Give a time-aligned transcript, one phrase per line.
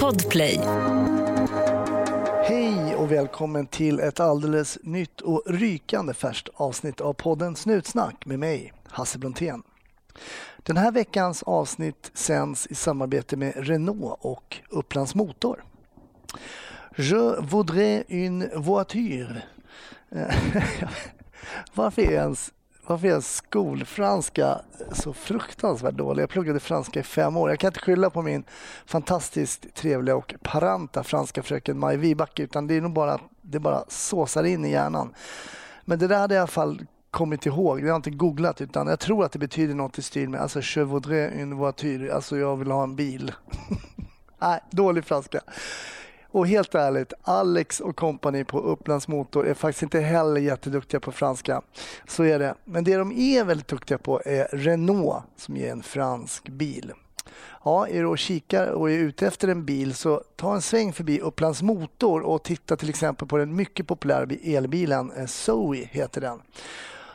[0.00, 0.60] Podplay.
[2.44, 8.38] Hej och välkommen till ett alldeles nytt och rykande färskt avsnitt av podden Snutsnack med
[8.38, 9.62] mig, Hasse Brontén.
[10.58, 15.64] Den här veckans avsnitt sänds i samarbete med Renault och Upplands Motor.
[16.96, 19.42] Je voudrais une voiture.
[20.10, 20.34] Eh,
[21.74, 22.52] varför är ens
[22.86, 24.60] varför är skolfranska
[24.92, 26.22] så fruktansvärt dålig?
[26.22, 27.50] Jag pluggade franska i fem år.
[27.50, 28.44] Jag kan inte skylla på min
[28.86, 33.84] fantastiskt trevliga och paranta franska fröken Maj Wibacke utan det är nog bara det bara
[33.88, 35.14] såsar in i hjärnan.
[35.84, 37.80] Men det där hade jag i alla fall kommit ihåg.
[37.80, 40.60] Jag har inte googlat utan jag tror att det betyder något i stil med alltså
[40.60, 43.32] je voudrais une voiture, alltså jag vill ha en bil.
[44.38, 45.40] Nej, dålig franska.
[46.34, 51.12] Och helt ärligt, Alex och kompani på Upplands Motor är faktiskt inte heller jätteduktiga på
[51.12, 51.62] franska.
[52.06, 52.54] Så är det.
[52.64, 56.92] Men det de är väldigt duktiga på är Renault som är en fransk bil.
[57.64, 60.92] Ja, är du och kikar och är ute efter en bil så ta en sväng
[60.92, 66.20] förbi Upplands Motor och titta till exempel på den mycket populära elbilen eh, Zoe heter
[66.20, 66.40] den.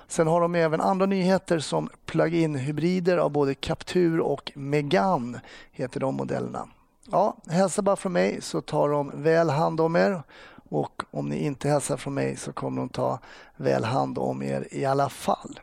[0.08, 6.00] Sen har de även andra nyheter som plug-in hybrider av både Captur och Megane heter
[6.00, 6.68] de modellerna.
[7.12, 10.24] Ja, hälsa bara från mig så tar de väl hand om er.
[10.70, 13.20] Och om ni inte hälsar från mig så kommer de ta
[13.56, 15.60] väl hand om er i alla fall.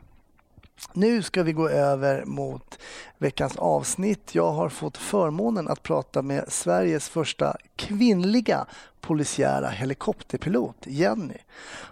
[0.93, 2.79] Nu ska vi gå över mot
[3.17, 4.35] veckans avsnitt.
[4.35, 8.65] Jag har fått förmånen att prata med Sveriges första kvinnliga
[9.01, 11.37] polisiära helikopterpilot, Jenny.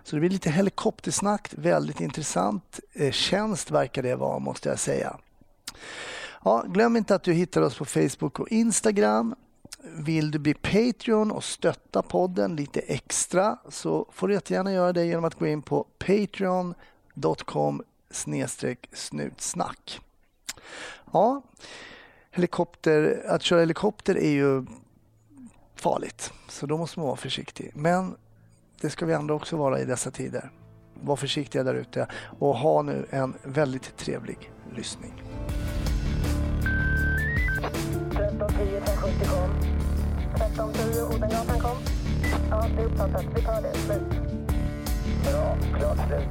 [0.04, 5.18] Så det blir lite helikoptersnack, väldigt intressant eh, tjänst verkar det vara måste jag säga.
[6.44, 9.36] Ja, glöm inte att du hittar oss på Facebook och Instagram.
[9.94, 15.06] Vill du bli Patreon och stötta podden lite extra så får du jättegärna göra det
[15.06, 17.84] genom att gå in på patreon.com
[18.94, 20.00] snutsnack.
[21.14, 21.42] Ja,
[22.32, 24.66] helikopter, att köra helikopter är ju
[25.76, 27.72] farligt, så då måste man vara försiktig.
[27.76, 28.16] Men
[28.82, 30.52] det ska vi andra också vara i dessa tider.
[31.02, 32.08] Var försiktiga där ute
[32.40, 35.14] och ha nu en väldigt trevlig lyssning.
[40.56, 41.78] 1310 Odengatan kom.
[42.50, 43.26] Ja, det är uppfattat.
[43.36, 43.74] Vi tar det.
[43.78, 44.02] Slut.
[45.24, 45.58] Bra.
[45.78, 46.28] Klart slut.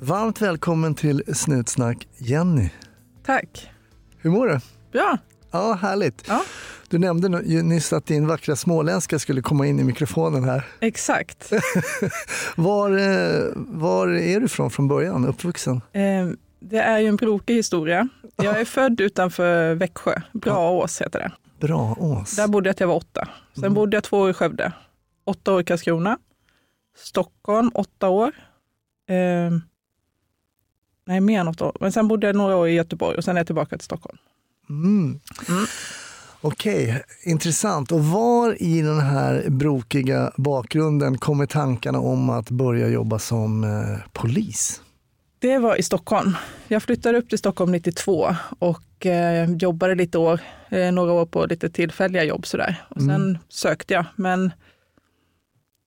[0.00, 2.70] Varmt välkommen till Snutsnack, Jenny.
[3.26, 3.70] Tack.
[4.18, 4.60] Hur mår du?
[4.92, 5.18] Bra.
[5.50, 6.24] Ja, härligt.
[6.28, 6.42] Ja.
[6.88, 7.28] Du nämnde
[7.62, 10.66] nyss att din vackra småländska skulle komma in i mikrofonen här.
[10.80, 11.52] Exakt.
[12.56, 15.80] var, eh, var är du från från början, uppvuxen?
[15.92, 16.02] Eh,
[16.60, 18.08] det är ju en brokig historia.
[18.36, 21.32] Jag är född utanför Växjö, Braås heter det.
[21.66, 22.36] Braås.
[22.36, 23.28] Där bodde jag till jag var åtta.
[23.54, 23.74] Sen mm.
[23.74, 24.72] bodde jag två år i Skövde,
[25.24, 26.18] åtta år i Karlskrona,
[26.96, 28.32] Stockholm åtta år.
[29.08, 29.50] Eh,
[31.06, 31.76] nej, mer än åtta år.
[31.80, 34.18] Men sen bodde jag några år i Göteborg och sen är jag tillbaka till Stockholm.
[34.68, 35.20] Mm.
[35.48, 35.64] Mm.
[36.40, 37.92] Okej, okay, intressant.
[37.92, 43.98] Och var i den här brokiga bakgrunden kommer tankarna om att börja jobba som eh,
[44.12, 44.82] polis?
[45.40, 46.36] Det var i Stockholm.
[46.68, 51.46] Jag flyttade upp till Stockholm 92 och eh, jobbade lite år, eh, några år på
[51.46, 52.82] lite tillfälliga jobb sådär.
[52.88, 53.38] Och sen mm.
[53.48, 54.52] sökte jag, men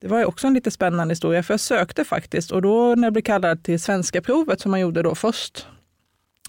[0.01, 3.13] det var också en lite spännande historia, för jag sökte faktiskt och då när jag
[3.13, 5.67] blev kallad till svenska provet som man gjorde då först,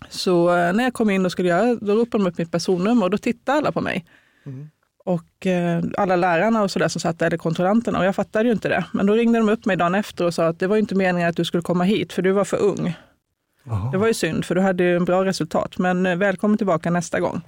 [0.08, 3.04] så eh, när jag kom in och skulle göra, då ropade de upp mitt personnummer
[3.04, 4.04] och då tittade alla på mig.
[4.46, 4.70] Mm.
[5.04, 8.52] Och eh, alla lärarna och sådär som satt där, eller kontrollanterna, och jag fattade ju
[8.52, 8.84] inte det.
[8.92, 11.28] Men då ringde de upp mig dagen efter och sa att det var inte meningen
[11.28, 12.94] att du skulle komma hit, för du var för ung.
[13.70, 13.90] Aha.
[13.90, 16.90] Det var ju synd, för du hade ju en bra resultat, men eh, välkommen tillbaka
[16.90, 17.40] nästa gång.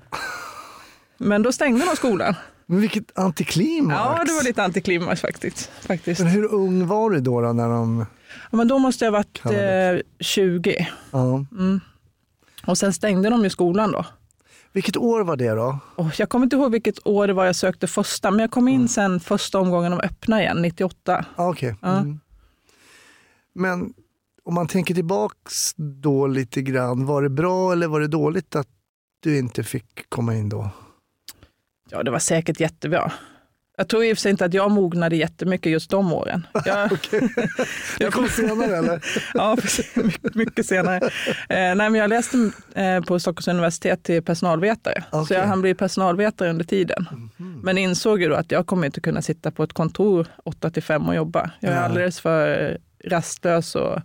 [1.19, 2.35] Men då stängde de skolan.
[2.67, 4.01] Men vilket antiklimax!
[4.05, 5.71] Ja, det var lite antiklimax faktiskt.
[5.81, 6.21] faktiskt.
[6.21, 8.07] Men hur ung var du då, då när de
[8.51, 10.89] ja, men Då måste jag ha varit eh, 20.
[11.11, 11.45] Ja.
[11.53, 11.81] Mm.
[12.67, 14.05] Och sen stängde de ju skolan då.
[14.77, 15.79] Vilket år var det då?
[15.97, 18.69] Oh, jag kommer inte ihåg vilket år det var jag sökte första, men jag kom
[18.69, 18.89] in mm.
[18.89, 21.25] sen första omgången de öppnade igen, 98.
[21.37, 21.75] Ah, okay.
[21.83, 21.99] Ja.
[21.99, 22.21] Mm.
[23.55, 23.95] Men
[24.45, 28.69] om man tänker tillbaks då lite grann, var det bra eller var det dåligt att
[29.21, 30.71] du inte fick komma in då?
[31.91, 33.13] Ja, det var säkert jättebra.
[33.79, 36.47] Jag tror i och för sig inte att jag mognade jättemycket just de åren.
[36.65, 36.91] Jag,
[37.99, 39.05] det kom senare eller?
[39.35, 39.57] ja,
[40.35, 40.97] mycket, senare.
[40.97, 41.11] Eh,
[41.49, 45.25] nej, men jag läste eh, på Stockholms universitet till personalvetare, okay.
[45.25, 47.09] så jag hann bli personalvetare under tiden.
[47.11, 47.61] Mm -hmm.
[47.63, 50.83] Men insåg ju då att jag kommer inte kunna sitta på ett kontor 8 till
[50.83, 51.51] 5 och jobba.
[51.61, 51.83] Jag är ja.
[51.83, 53.99] alldeles för rastlös och,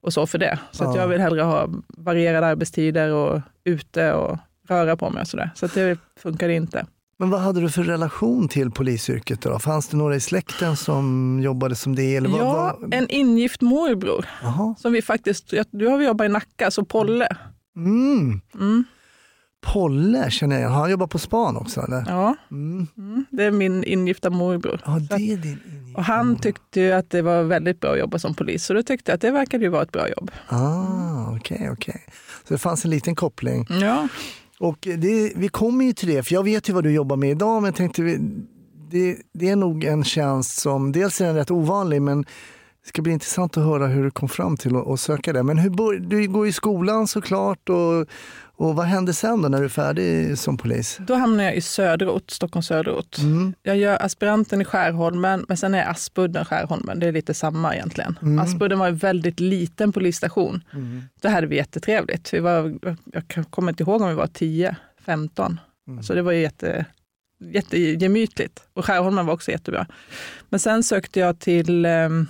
[0.00, 0.58] och så för det.
[0.70, 0.96] Så ja.
[0.96, 4.38] jag vill hellre ha varierade arbetstider och ute och
[4.68, 5.50] röra på mig och sådär.
[5.54, 6.86] Så det funkar inte.
[7.20, 9.58] Men vad hade du för relation till polisyrket då?
[9.58, 12.16] Fanns det några i släkten som jobbade som det?
[12.16, 12.94] Eller vad, ja, vad...
[12.94, 14.26] en ingift morbror.
[14.44, 14.74] Aha.
[14.78, 17.28] Som vi faktiskt, du har vi jobbat i Nacka, så Polle.
[17.76, 18.40] Mm.
[18.54, 18.84] Mm.
[19.66, 20.72] Polle känner jag igen.
[20.72, 21.80] Har han jobbat på span också?
[21.80, 22.04] Eller?
[22.08, 22.86] Ja, Mm.
[22.96, 24.80] mm, det är min ingifta morbror.
[24.86, 25.58] Ja, det är din
[25.96, 28.82] Och han tyckte ju att det var väldigt bra att jobba som polis, så då
[28.82, 30.30] tyckte jag att det verkade ju vara ett bra jobb.
[30.48, 32.04] Ah, okej, okej.
[32.48, 33.66] Så det fanns en liten koppling.
[33.80, 34.08] Ja,
[34.60, 37.30] och det, vi kommer ju till det, för jag vet ju vad du jobbar med
[37.30, 38.02] idag, men jag tänkte
[38.90, 42.22] det, det är nog en tjänst som dels är den rätt ovanlig, men
[42.82, 45.42] det ska bli intressant att höra hur du kom fram till att, söka det.
[45.42, 48.06] Men hur du går i skolan såklart och,
[48.58, 50.98] och vad hände sen då när du är färdig som polis?
[51.00, 53.18] då hamnade jag i söderort, Stockholms söderort.
[53.18, 53.54] Mm.
[53.62, 57.00] Jag gör aspiranten i Skärholmen, men sen är Aspudden Skärholmen.
[57.00, 58.18] Det är lite samma egentligen.
[58.22, 58.38] Mm.
[58.38, 60.64] Aspudden var en väldigt liten polisstation.
[60.72, 61.02] Mm.
[61.20, 62.34] Det hade vi jättetrevligt.
[62.34, 65.60] Vi var, jag kommer inte ihåg om vi var 10, 15.
[65.88, 66.02] Mm.
[66.02, 66.86] Så det var jätte,
[67.40, 68.62] jättegemytligt.
[68.74, 69.86] Och Skärholmen var också jättebra.
[70.48, 72.26] Men sen sökte jag till, ehm,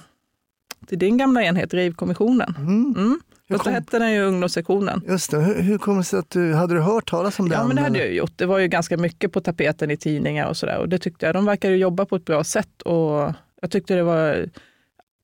[0.87, 2.55] till din gamla enhet, Rivkommissionen.
[2.59, 3.21] Mm.
[3.51, 5.03] Så kom- hette den ju ungdomssektionen.
[5.09, 7.59] Just det, hur, hur kommer det sig att du, hade du hört talas om den?
[7.59, 8.33] Ja, men det hade jag gjort.
[8.37, 10.79] Det var ju ganska mycket på tapeten i tidningar och sådär.
[10.79, 11.35] Och det tyckte jag.
[11.35, 12.83] De verkade jobba på ett bra sätt.
[12.83, 14.49] Och jag tyckte det var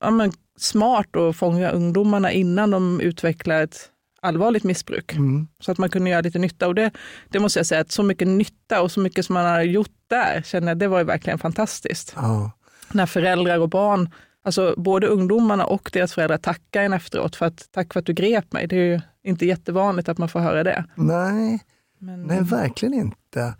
[0.01, 3.91] ja, men smart att fånga ungdomarna innan de utvecklar ett
[4.23, 5.13] allvarligt missbruk.
[5.13, 5.49] Mm.
[5.61, 6.69] Så att man kunde göra lite nytta.
[6.69, 6.91] Och det,
[7.29, 9.97] det måste jag säga, att så mycket nytta och så mycket som man har gjort
[10.11, 12.13] där, känner jag, det var ju verkligen fantastiskt.
[12.17, 12.51] Ja.
[12.93, 14.11] När föräldrar och barn,
[14.45, 18.13] alltså både ungdomarna och deras föräldrar tackar en efteråt för att tack för att du
[18.13, 18.67] grep mig.
[18.67, 20.85] Det är ju inte jättevanligt att man får höra det.
[20.95, 21.61] Nej,
[21.99, 23.55] Men, nej, verkligen inte.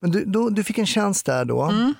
[0.00, 1.62] Men du, då, du fick en chans där då.
[1.62, 1.94] Mm.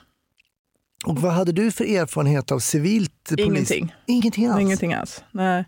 [1.06, 3.46] Och vad hade du för erfarenhet av civilt polis?
[3.46, 3.94] Ingenting.
[4.06, 4.60] Ingenting alls?
[4.60, 5.24] Ingenting alls.
[5.32, 5.64] Nej.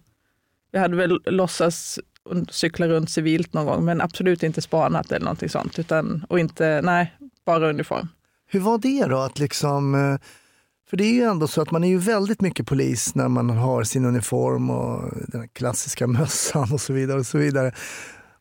[0.71, 1.99] Jag hade väl låtsas
[2.51, 5.79] cykla runt civilt någon gång, men absolut inte spanat eller någonting sånt.
[5.79, 7.17] Utan, och inte, nej,
[7.47, 8.09] bara uniform.
[8.47, 9.19] Hur var det då?
[9.19, 10.19] Att liksom, eh,
[10.93, 13.51] för det är ju ändå så att man är ju väldigt mycket polis när man
[13.51, 17.19] har sin uniform och den klassiska mössan och så vidare.
[17.19, 17.73] Och så vidare.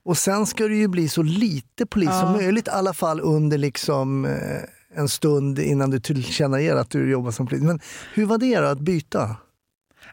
[0.03, 2.21] Och sen ska du ju bli så lite polis Ja.
[2.21, 4.61] som möjligt, i alla fall under liksom eh,
[4.95, 7.63] en stund innan du tillkännager att du jobbar som polis.
[7.63, 7.79] Men
[8.13, 9.35] hur var det då, att byta?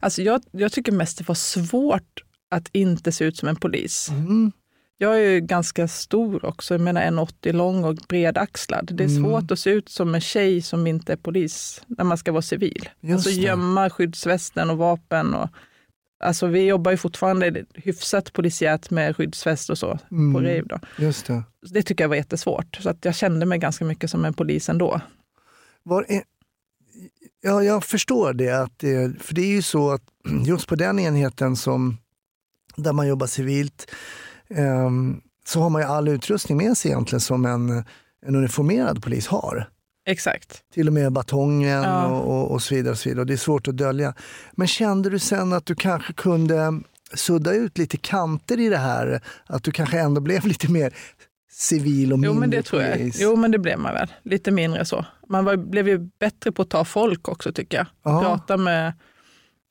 [0.01, 4.09] Alltså jag, jag tycker mest det var svårt att inte se ut som en polis.
[4.11, 4.53] Mm.
[5.01, 8.91] Jag är ju ganska stor också, jag menar 1,80 lång och bredaxlad.
[8.95, 9.23] Det är Mm.
[9.25, 12.43] svårt att se ut som en tjej som inte är polis när man ska vara
[12.43, 12.89] civil.
[13.01, 13.47] Just alltså det.
[13.47, 15.35] gömma skyddsvästen och vapen.
[15.35, 15.49] Och,
[16.25, 20.37] alltså vi jobbar ju fortfarande hyfsat polisiärt med skyddsväst och så på Mm.
[20.45, 20.63] rave.
[20.63, 20.79] Då.
[20.99, 21.43] Just det.
[21.71, 22.77] Det tycker jag var jättesvårt.
[22.81, 25.01] Så att jag kände mig ganska mycket som en polis ändå.
[25.83, 26.23] Var är,
[27.41, 30.03] ja, jag förstår det, att det, för det är ju så att
[30.47, 31.97] just på den enheten som
[32.77, 33.91] där man jobbar civilt
[35.47, 37.85] så har man ju all utrustning med sig egentligen som en,
[38.27, 39.69] en uniformerad polis har.
[40.07, 40.63] Exakt.
[40.75, 42.07] Till och med batongen Ja.
[42.07, 42.93] och, och, så vidare.
[42.93, 43.21] Och så vidare.
[43.21, 44.15] Och det är svårt att dölja.
[44.53, 46.81] Men kände du sen att du kanske kunde
[47.15, 49.21] sudda ut lite kanter i det här?
[49.47, 50.95] Att du kanske ändå blev lite mer
[51.51, 53.13] civil och mindre Jo men det tror jag.
[53.15, 54.13] Jo men det blev man väl.
[54.23, 55.05] Lite mindre så.
[55.29, 57.87] Man var, blev ju bättre på att ta folk också tycker jag.
[58.03, 58.21] Ja.
[58.21, 58.93] Prata med,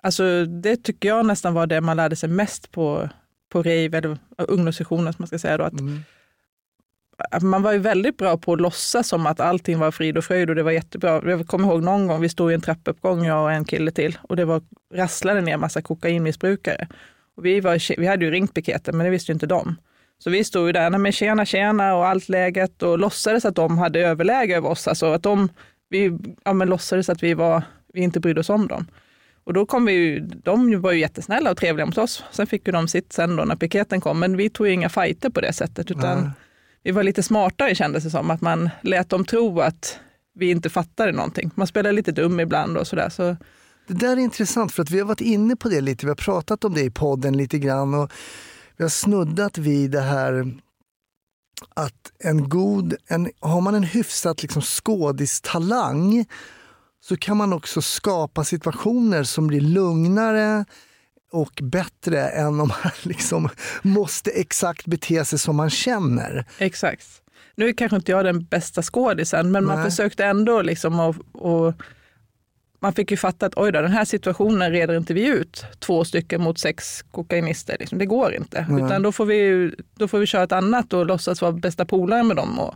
[0.04, 3.10] alltså det tycker jag nästan var det man lärde sig mest på,
[3.50, 5.64] på rave eller ungdomssessionen som man ska säga då.
[5.64, 6.00] Att Mm.
[7.42, 10.50] man var ju väldigt bra på att låtsas som att allting var frid och fröjd
[10.50, 11.22] och det var jättebra.
[11.26, 14.18] Jag kommer ihåg någon gång vi stod i en trappuppgång, jag och en kille till,
[14.22, 14.62] och det var
[14.94, 16.88] rasslade ner massa kokainmissbrukare.
[17.38, 19.76] Och vi, var, vi hade ju ringt piketen, men det visste ju inte de.
[20.20, 23.78] Så vi stod ju där, men tjena tjena och allt läget och låtsades att de
[23.78, 24.88] hade överläge över oss.
[24.88, 25.50] Alltså att de,
[25.90, 28.88] vi ja, men låtsades att vi, var, vi inte brydde oss om dem.
[29.48, 32.24] Och då kom vi ju, de var ju jättesnälla och trevliga mot oss.
[32.32, 34.90] Sen fick ju de sitt sen då när piketen kom, men vi tog ju inga
[34.90, 36.32] fighter på det sättet, utan Nej.
[36.84, 40.00] vi var lite smartare kändes det som, att man lät dem tro att
[40.36, 41.52] vi inte fattade någonting.
[41.56, 43.10] Man spelade lite dum ibland och sådär.
[43.10, 43.38] Så,
[43.88, 46.06] Det där är intressant för att vi har varit inne på det lite.
[46.06, 48.12] Vi har pratat om det i podden lite grann och
[48.78, 50.52] vi har snuddat vid det här
[51.74, 56.26] att en god, en, har man en hyfsat liksom skådistalang
[57.00, 60.66] så kan man också skapa situationer som blir lugnare
[61.32, 63.50] och bättre än om man liksom
[63.82, 66.46] måste exakt bete sig som man känner.
[66.58, 67.08] exakt.
[67.56, 69.90] Nu är kanske inte jag den bästa skådisen, men man Nej.
[69.90, 71.74] försökte ändå liksom att och,
[72.80, 76.06] man fick ju fatta att oj då, den här situationen reder inte vi ut två
[76.06, 77.78] stycken mot sex kokainister.
[77.80, 77.98] Liksom.
[77.98, 78.66] Det går inte.
[78.70, 78.86] Nej.
[78.86, 82.24] Utan då får, vi, då får vi köra ett annat och låtsas vara bästa polare
[82.24, 82.76] med dem och,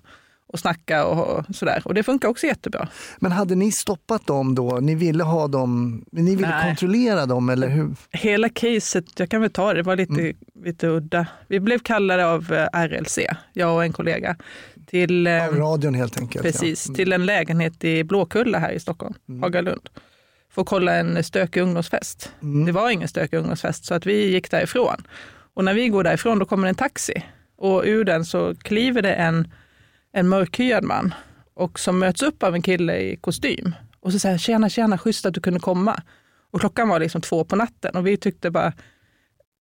[0.54, 1.82] och snacka och, sådär.
[1.86, 2.88] Och det funkar också jättebra.
[3.20, 4.70] Men hade ni stoppat dem då?
[4.82, 6.66] Ni ville ha dem, ni ville Nej.
[6.68, 7.96] kontrollera dem eller hur?
[8.12, 10.36] Hela caset, jag kan väl ta det, det var lite, Mm.
[10.66, 11.28] lite udda.
[11.48, 13.20] Vi blev kallade av eh, RLC,
[13.54, 14.36] jag och en kollega,
[14.88, 16.44] till, eh, Av radion helt enkelt.
[16.46, 16.96] precis, ja.
[16.96, 19.42] till en lägenhet i Blåkulla här i Stockholm, Mm.
[19.44, 19.90] Hagalund,
[20.54, 22.32] för att kolla en stökig ungdomsfest.
[22.42, 22.66] Mm.
[22.66, 25.04] Det var ingen stökig ungdomsfest, så att vi gick därifrån.
[25.54, 27.24] Och när vi går därifrån, då kommer en taxi.
[27.58, 29.52] Och ur den så kliver det en,
[30.14, 31.14] en mörkhyad man
[31.54, 33.76] och som möts upp av en kille i kostym.
[34.00, 36.02] Och så säger tjena, tjena, schysst att du kunde komma.
[36.52, 38.74] Och klockan var liksom två på natten och vi tyckte bara,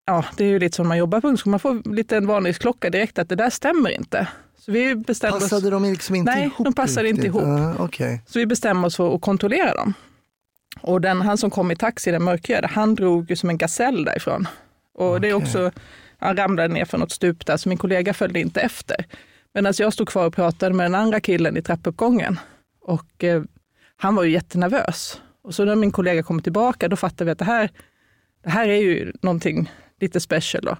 [0.06, 2.89] ja det är ju lite som man jobbar på ungdomsskolan, man får lite en varningsklocka
[2.89, 4.27] direkt att det där stämmer inte.
[4.58, 6.66] Så vi bestämde Passade oss, de liksom inte nej, ihop?
[6.66, 7.42] de passade inte riktigt?
[7.42, 7.77] ihop.
[7.80, 8.20] Ah, okay.
[8.25, 9.94] Så vi bestämde oss för att kontrollera dem.
[10.82, 14.06] Och den, han som kom i taxi, den mörkhyade, han drog ju som en gasell
[14.06, 14.48] därifrån.
[14.94, 15.72] Och det är också,
[16.18, 19.06] han ramlade ner från något stup där, så min kollega följde inte efter.
[19.58, 22.40] Medan jag stod kvar och pratade med den andra killen i trappuppgången.
[22.82, 23.44] Och eh,
[23.96, 25.22] han var ju jättenervös.
[25.44, 27.70] Och så när min kollega kom tillbaka, då fattade vi att det här,
[28.44, 29.72] det här är ju någonting
[30.02, 30.64] lite special.
[30.66, 30.78] Då.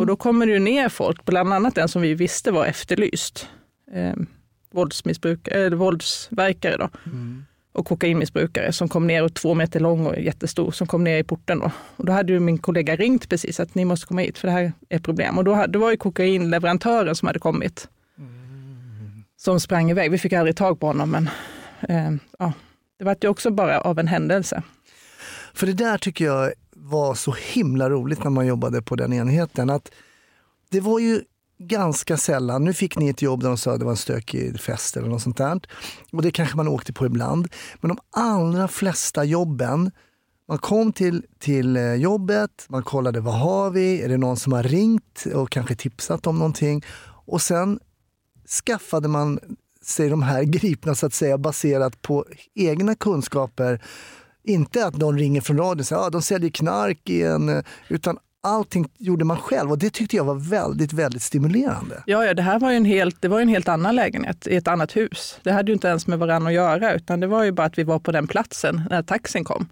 [0.00, 3.48] Och då kommer det ju ner folk, bland annat den som vi visste var efterlyst.
[3.94, 4.14] Eh,
[4.72, 6.88] våldsmissbrukare, eller våldsverkare då.
[7.72, 11.24] Och kokainmissbrukare som kom ner och två meter lång och jättestor som kom ner i
[11.24, 11.58] porten.
[11.58, 11.70] Då.
[11.96, 14.52] Och då hade ju min kollega ringt precis att ni måste komma hit för det
[14.52, 15.38] här är problem.
[15.38, 17.88] Och då, hade- det var ju kokainleverantören som hade kommit.
[19.42, 20.10] Som sprang iväg.
[20.10, 21.30] Vi fick aldrig tag på honom men
[21.88, 22.52] eh, ja,
[22.98, 24.62] det var ju också bara av en händelse.
[25.54, 29.70] För det där tycker jag var så himla roligt när man jobbade på den enheten.
[29.70, 29.90] Att
[30.70, 31.22] det var ju
[31.58, 34.60] ganska sällan, nu fick ni ett jobb där de sa att det var en stökig
[34.60, 35.60] fest eller något sånt där.
[36.12, 37.48] Och det kanske man åkte på ibland.
[37.80, 39.90] Men de allra flesta jobben,
[40.48, 44.52] man kom till, till eh, jobbet, man kollade vad har vi, är det någon som
[44.52, 46.84] har ringt och kanske tipsat om någonting.
[47.26, 47.80] Och sen
[48.50, 49.40] skaffade man
[49.82, 53.80] sig de här gripna så att säga baserat på egna kunskaper.
[54.44, 57.64] Inte att någon ringer från radion och säger att ah, de säljer knark i en...
[57.88, 62.02] Utan allting gjorde man själv och det tyckte jag var väldigt, väldigt stimulerande.
[62.06, 64.56] Ja, ja det här var ju en helt, det var en helt annan lägenhet i
[64.56, 65.38] ett annat hus.
[65.42, 67.78] Det hade ju inte ens med varandra att göra utan det var ju bara att
[67.78, 69.68] vi var på den platsen när taxin kom.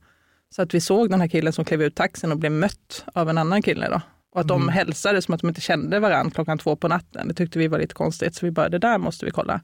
[0.50, 3.30] Så att vi såg den här killen som klev ut taxin och blev mött av
[3.30, 3.88] en annan kille.
[3.88, 4.00] Då.
[4.34, 7.28] Och att de hälsade som att de inte kände varandra klockan två på natten.
[7.28, 9.60] Det tyckte vi var lite konstigt så vi bara, det där måste vi kolla.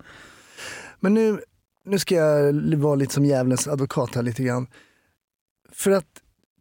[1.01, 1.41] Men nu,
[1.87, 4.67] nu ska jag vara lite som djävulens advokat här lite grann.
[5.73, 6.07] För att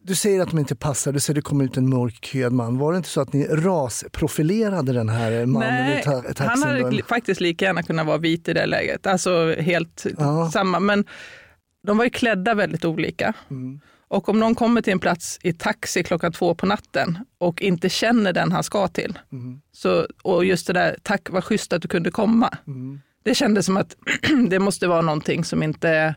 [0.06, 2.78] du säger att de inte passar, du säger att det kom ut en mörkhyad man.
[2.78, 6.48] Var det inte så att ni rasprofilerade den här mannen Nej, i ta- taxin?
[6.48, 9.08] han hade li- faktiskt lika gärna kunnat vara vit i det läget.
[9.08, 10.50] Alltså helt Ja.
[10.54, 10.80] samma.
[10.80, 11.06] Men
[11.84, 13.34] de var ju klädda väldigt olika.
[13.50, 13.80] Mm.
[14.08, 17.90] Och om någon kommer till en plats i taxi klockan två på natten och inte
[17.90, 19.20] känner den han ska till.
[19.32, 19.62] Mm.
[19.72, 22.58] Så, och just det där, tack vad schysst att du kunde komma.
[22.68, 23.02] Mm.
[23.24, 23.96] Det kändes som att
[24.50, 26.16] det måste vara någonting som inte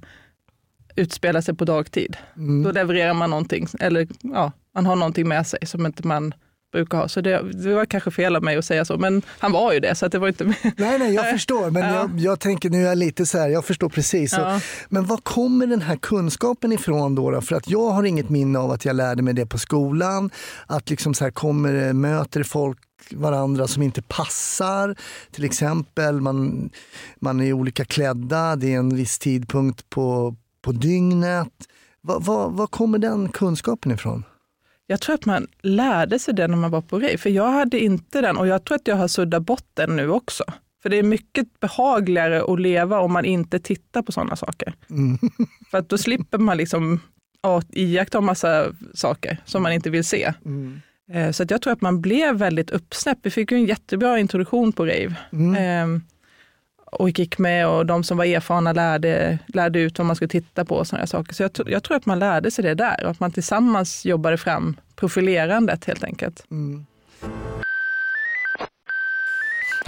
[0.96, 2.16] utspelar sig på dagtid.
[2.36, 2.62] Mm.
[2.62, 6.34] Då levererar man någonting, eller ja, man har någonting med sig som inte man
[6.72, 7.08] brukar ha.
[7.08, 9.80] Så det, det var kanske fel av mig att säga så, men han var ju
[9.80, 10.44] det, så det var inte...
[10.76, 11.70] Nej, nej, jag förstår.
[11.70, 11.94] Men Ja.
[11.94, 14.30] jag, jag tänker, nu är jag lite så här, jag förstår precis.
[14.30, 14.60] Så, Ja.
[14.88, 17.40] Men var kommer den här kunskapen ifrån då, då?
[17.40, 20.30] För att jag har inget minne av att jag lärde mig det på skolan.
[20.66, 22.78] Att liksom så här kommer, det- möter folk
[23.10, 24.96] varandra som inte passar.
[25.32, 26.70] Till exempel, man,
[27.20, 31.48] man är olika klädda, det är en viss tidpunkt på, på dygnet.
[32.00, 34.24] Var, var, var kommer den kunskapen ifrån?
[34.86, 37.80] Jag tror att man lärde sig det när man var på rave, för jag hade
[37.80, 40.44] inte den och jag tror att jag har suddat bort den nu också.
[40.82, 44.74] För det är mycket behagligare att leva om man inte tittar på sådana saker.
[44.90, 45.18] Mm.
[45.70, 47.00] För att då slipper man liksom
[47.72, 50.32] iaktta massa saker som man inte vill se.
[50.44, 50.80] Mm.
[51.12, 53.20] Eh, Så att jag tror att man blev väldigt uppsnäppt.
[53.22, 55.14] Vi fick ju en jättebra introduktion på rave.
[55.32, 56.02] Mm.
[56.92, 60.64] Och gick med och de som var erfarna lärde, lärde ut vad man skulle titta
[60.64, 61.34] på och sådana saker.
[61.34, 64.36] Så jag, jag tror att man lärde sig det där och att man tillsammans jobbade
[64.38, 66.44] fram profilerandet helt enkelt.
[66.50, 66.86] Mm.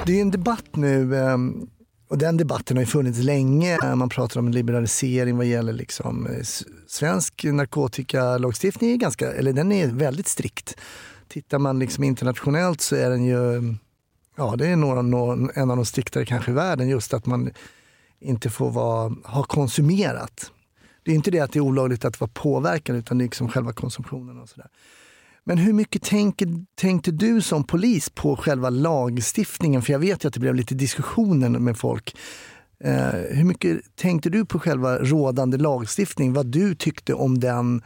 [0.07, 1.69] Det är ju en debatt nu ehm,
[2.09, 3.95] och den debatten har ju funnits länge.
[3.97, 6.43] Man pratar om en liberalisering vad gäller liksom, eh,
[6.87, 8.91] svensk narkotikalagstiftning.
[8.91, 10.77] Är ganska, eller den är väldigt strikt.
[11.29, 13.79] Tittar man liksom internationellt så är den ju ehm,
[14.39, 16.89] ja, det är några, någon, en av de striktare kanske i världen.
[16.89, 17.51] Just att man
[18.21, 20.53] inte får vara, ha konsumerat.
[21.03, 23.49] Det är inte det att det är olagligt att vara påverkad utan det är liksom
[23.49, 24.39] själva konsumtionen.
[24.39, 24.69] och sådär.
[25.45, 29.83] Men hur mycket tänker, tänkte du som polis på själva lagstiftningen?
[29.83, 32.17] För jag vet ju att det blev lite diskussioner med folk.
[32.85, 36.33] Eh, hur mycket tänkte du på själva rådande lagstiftning?
[36.33, 37.83] Vad du tyckte om den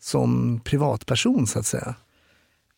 [0.00, 1.94] som privatperson så att säga?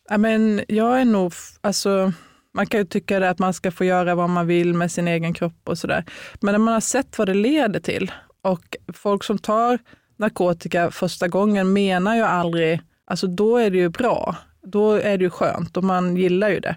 [0.09, 2.13] Ja, men jag är nog, alltså,
[2.53, 5.33] man kan ju tycka att man ska få göra vad man vill med sin egen
[5.33, 6.03] kropp och sådär.
[6.41, 9.79] Men när man har sett vad det leder till och folk som tar
[10.17, 14.35] narkotika första gången menar ju aldrig, alltså då är det ju bra.
[14.61, 16.75] Då är det ju skönt och man gillar ju det.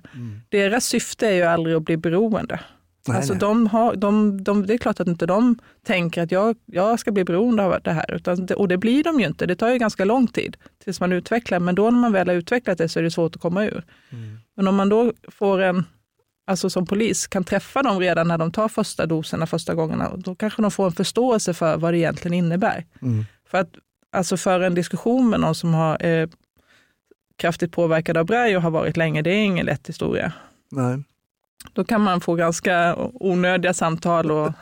[0.49, 2.61] Deras syfte är ju aldrig att bli beroende.
[3.09, 3.41] Nej, alltså nej.
[3.41, 7.13] De har, de, de, det är klart att inte de tänker att jag, jag ska
[7.13, 8.15] bli beroende av det här.
[8.15, 9.47] Utan det, och det blir de ju inte.
[9.47, 11.59] Det tar ju ganska lång tid tills man utvecklar.
[11.59, 13.85] Men då när man väl har utvecklat det så är det svårt att komma ur.
[14.57, 15.85] Men om man då får en,
[16.47, 20.17] alltså som polis, kan träffa dem redan när de tar första doserna första gångerna.
[20.17, 22.87] Då kanske de får en förståelse för vad det egentligen innebär.
[23.03, 23.25] Mm.
[23.51, 23.71] För att
[24.13, 26.29] alltså föra en diskussion med någon som har eh,
[27.37, 30.33] kraftigt påverkad av braj och har varit länge, det är ingen lätt historia.
[30.71, 31.03] Nej.
[31.73, 34.53] Då kan man få ganska onödiga samtal och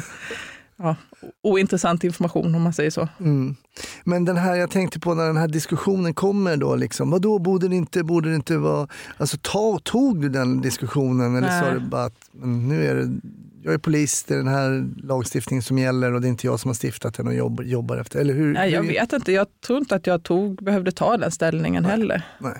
[0.80, 0.96] ja,
[1.42, 3.08] ointressant information om man säger så.
[3.20, 3.56] Mm.
[4.04, 7.68] Men den här, jag tänkte på när den här diskussionen kommer då, liksom, vadå borde
[7.68, 11.62] det inte, borde det inte vara, alltså ta, tog du den diskussionen eller Nej.
[11.62, 13.20] sa du bara att nu är det,
[13.62, 16.60] jag är polis, det är den här lagstiftningen som gäller och det är inte jag
[16.60, 18.52] som har stiftat den och jobb, jobbar efter, eller hur?
[18.52, 21.82] Nej, jag hur, vet inte, jag tror inte att jag tog, behövde ta den ställningen
[21.82, 21.92] Nej.
[21.92, 22.22] heller.
[22.38, 22.54] Nej.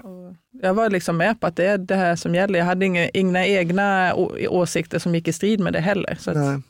[0.62, 2.58] Jag var liksom med på att det är det här som gäller.
[2.58, 4.14] Jag hade inga, inga egna
[4.48, 6.16] åsikter som gick i strid med det heller.
[6.20, 6.60] Så, att, Nej.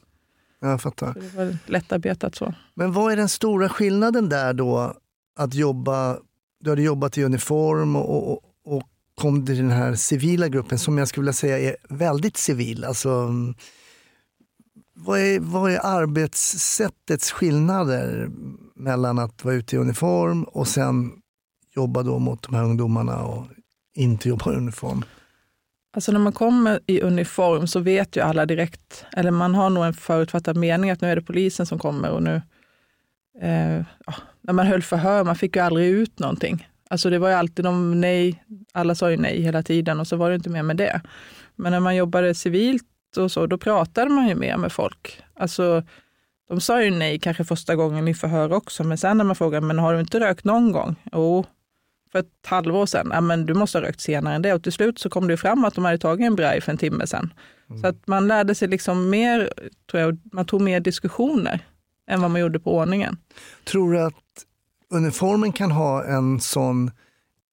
[0.61, 1.13] Jag fattar.
[1.13, 2.55] så det var lättarbetat så.
[2.75, 4.95] Men vad är den stora skillnaden där då?
[5.37, 6.19] Att jobba,
[6.61, 8.83] du hade jobbat i uniform och, och, och
[9.15, 12.85] kom till den här civila gruppen som jag skulle vilja säga är väldigt civil.
[12.85, 13.29] Alltså,
[14.95, 18.31] vad, är, vad är arbetssättets skillnader
[18.75, 21.13] mellan att vara ute i uniform och sen
[21.77, 23.47] jobba då mot de här ungdomarna och
[23.95, 25.05] inte jobba i uniform?
[25.93, 29.85] Alltså när man kommer i uniform så vet ju alla direkt, eller man har nog
[29.85, 32.43] en förutfattad mening att nu är det polisen som kommer och nu,
[33.43, 36.69] eh, ja, när man höll förhör, man fick ju aldrig ut någonting.
[36.91, 40.17] Alltså det var ju alltid de nej, alla sa ju nej hela tiden och så
[40.17, 41.01] var det inte mer med det.
[41.57, 42.85] Men när man jobbade civilt
[43.17, 45.23] och så, då pratade man ju mer med folk.
[45.35, 45.83] Alltså
[46.49, 49.67] de sa ju nej kanske första gången i förhör också, men sen när man frågade,
[49.67, 50.97] men har du inte rökt någon gång?
[51.13, 51.45] Jo,
[52.13, 54.55] för ett halvår sedan, ja, men du måste ha rökt senare än det.
[54.55, 56.79] Och till slut så kom det fram att de hade tagit en braj för en
[56.79, 57.33] timme sedan.
[57.81, 59.53] Så att man lärde sig liksom mer,
[59.91, 61.67] tror jag, man tog mer diskussioner
[62.11, 63.17] än vad man gjorde på ordningen.
[63.65, 64.15] Tror du att
[64.91, 66.91] uniformen kan ha en sån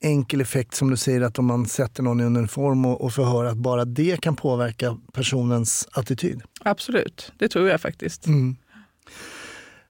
[0.03, 3.45] enkel effekt som du säger att om man sätter någon i uniform och, och förhör
[3.45, 6.41] att bara det kan påverka personens attityd?
[6.61, 8.27] Absolut, det tror jag faktiskt.
[8.27, 8.55] Mm.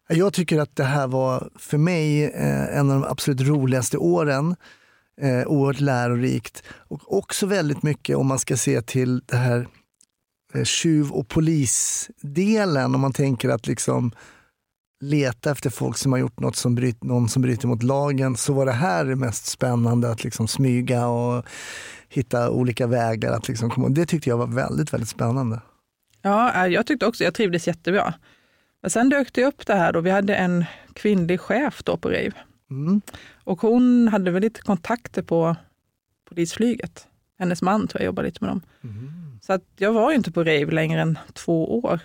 [0.09, 4.55] Jag tycker att det här var för mig eh, en av de absolut roligaste åren.
[5.21, 9.67] Eh, oerhört lärorikt och också väldigt mycket om man ska se till det här
[10.53, 12.95] eh, tjuv och polisdelen.
[12.95, 14.11] Om man tänker att liksom
[14.99, 18.53] leta efter folk som har gjort något som bryt, någon som bryter mot lagen så
[18.53, 21.45] var det här det mest spännande att liksom smyga och
[22.09, 23.89] hitta olika vägar att liksom komma.
[23.89, 25.61] Det tyckte jag var väldigt, väldigt spännande.
[26.21, 28.13] Ja, eh, jag tyckte också, jag trivdes jättebra.
[28.81, 32.09] Men sen dök det upp det här och vi hade en kvinnlig chef då på
[32.09, 32.31] rave.
[32.69, 33.01] Mm.
[33.43, 35.55] Och hon hade väl lite kontakter på
[36.29, 37.07] polisflyget.
[37.39, 38.61] Hennes man tror jag jobbade lite med dem.
[39.41, 41.99] Så att jag var ju inte på rave längre än två år.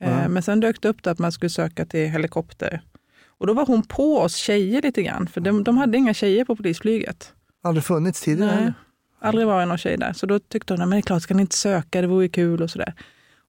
[0.00, 0.28] Nej.
[0.28, 2.80] Men sen dök det upp det att man skulle söka till helikopter.
[3.26, 6.44] Och då var hon på oss tjejer lite grann, för de, de hade inga tjejer
[6.44, 7.32] på polisflyget.
[7.62, 8.60] Aldrig funnits tidigare?
[8.60, 8.72] Nej,
[9.20, 10.12] aldrig var det någon tjej där.
[10.12, 12.28] Så då tyckte hon, "Nej, men det är klart, ska ni inte söka, det vore
[12.28, 12.94] kul och sådär.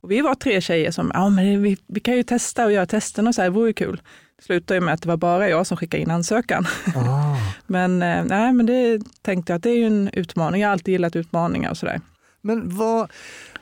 [0.01, 2.85] Och vi var tre tjejer som, ja men vi, vi kan ju testa och göra
[2.85, 4.01] testen och så här, det vore ju kul.
[4.37, 6.65] Det slutade ju med att det var bara jag som skickade in ansökan.
[6.95, 7.35] Ah.
[7.67, 10.61] Men, eh, nej, men det tänkte jag att det är ju en utmaning.
[10.61, 12.01] Jag har alltid gillat utmaningar och sådär.
[12.41, 13.11] Men vad,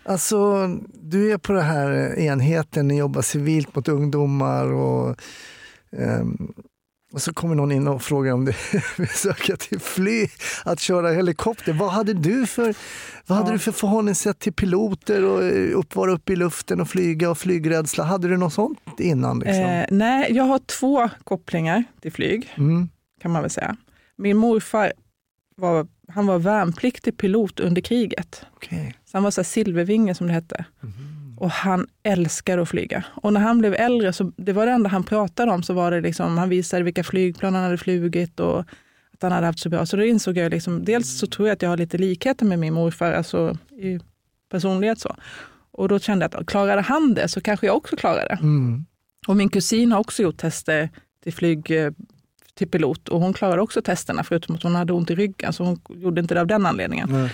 [0.04, 5.16] alltså du är på den här enheten, ni jobbar civilt mot ungdomar och,
[5.92, 6.54] ehm,
[7.14, 8.54] och så kommer någon in och frågar om du
[8.98, 10.28] vill söka till fly,
[10.66, 11.74] att köra helikopter.
[11.74, 12.76] Vad hade du för,
[13.28, 13.54] vad hade Ja.
[13.54, 17.38] du för förhållningssätt till piloter och eh, upp, vara uppe i luften och flyga och
[17.38, 18.04] flygrädsla?
[18.04, 19.40] Hade du något sånt innan?
[19.40, 19.64] Liksom?
[19.64, 22.90] Eh, nej, jag har två kopplingar till flyg, Mm.
[23.22, 23.78] kan man väl säga.
[24.18, 24.94] Min morfar
[25.56, 28.46] var, han var värnpliktig pilot under kriget.
[28.56, 28.96] Okej.
[29.06, 30.66] Så han var så silvervinge som det hette.
[31.38, 33.04] Och han älskade att flyga.
[33.14, 35.92] Och när han blev äldre, så det var det enda han pratade om, så var
[35.92, 39.70] det liksom, han visade vilka flygplan han hade flugit och att han hade haft så
[39.70, 39.86] bra.
[39.86, 42.60] Så då insåg jag, liksom, dels så tror jag att jag har lite likheter med
[42.60, 44.00] min morfar, alltså i
[44.50, 45.16] personlighet så.
[45.72, 48.38] Och då kände jag att klarade han det så kanske jag också klarar det.
[48.42, 48.86] Mm.
[49.28, 50.90] Och min kusin har också gjort tester
[51.24, 51.92] till flyg eh,
[52.54, 55.64] till pilot och hon klarade också testerna förutom att hon hade ont i ryggen så
[55.64, 57.10] hon gjorde inte det av den anledningen.
[57.12, 57.32] Nej.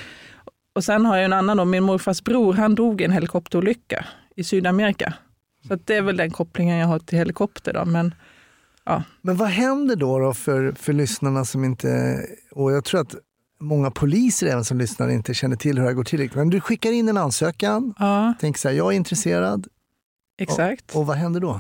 [0.74, 4.06] Och sen har jag en annan då, min morfars bror, han dog i en helikopterolycka
[4.36, 5.14] i Sydamerika.
[5.68, 7.86] Så det är väl den kopplingen jag har till helikopter då.
[7.86, 8.16] Men
[9.22, 12.20] Men vad händer då, då för, för lyssnarna som inte,
[12.52, 13.16] och jag tror att
[13.60, 16.30] många poliser även som lyssnar inte känner till hur det går till.
[16.34, 19.68] Men du skickar in en ansökan, ja, tänker så här, jag är intresserad,
[20.38, 20.96] exakt.
[20.96, 21.60] och vad händer då?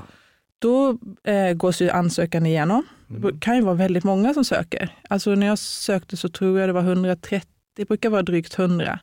[0.59, 2.85] Då eh, gås ju ansökan igenom.
[3.09, 3.21] Mm.
[3.21, 4.97] Det kan ju vara väldigt många som söker.
[5.09, 8.99] Alltså när jag sökte så tror jag det var 130, det brukar vara drygt 100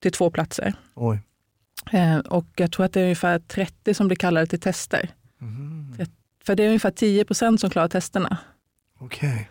[0.00, 0.74] till två platser.
[0.94, 1.20] Oj.
[1.92, 5.10] Eh, och jag tror att det är ungefär 30 som blir kallade till tester.
[6.44, 8.38] För det är ungefär 10 procent som klarar testerna.
[8.98, 9.50] Okej.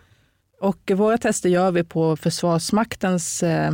[0.60, 3.72] Och våra tester gör vi på Försvarsmaktens eh,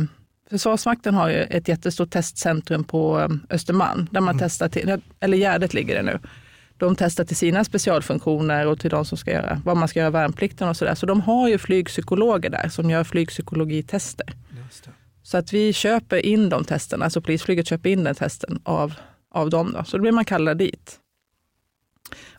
[0.49, 5.73] Försvarsmakten har ju ett jättestort testcentrum på eh, Östermalm, där man testar, till, eller Gärdet
[5.73, 6.19] ligger det nu.
[6.77, 10.09] De testar till sina specialfunktioner och till de som ska göra, vad man ska göra
[10.09, 10.95] värnplikten och sådär.
[10.95, 14.33] Så de har ju flygpsykologer där som gör flygpsykologitester.
[15.25, 18.93] Så att vi köper in de testerna, alltså polisflyget köper in den testen av,
[19.31, 19.71] av dem.
[19.73, 19.83] Då.
[19.83, 20.99] Så då blir man kallad dit.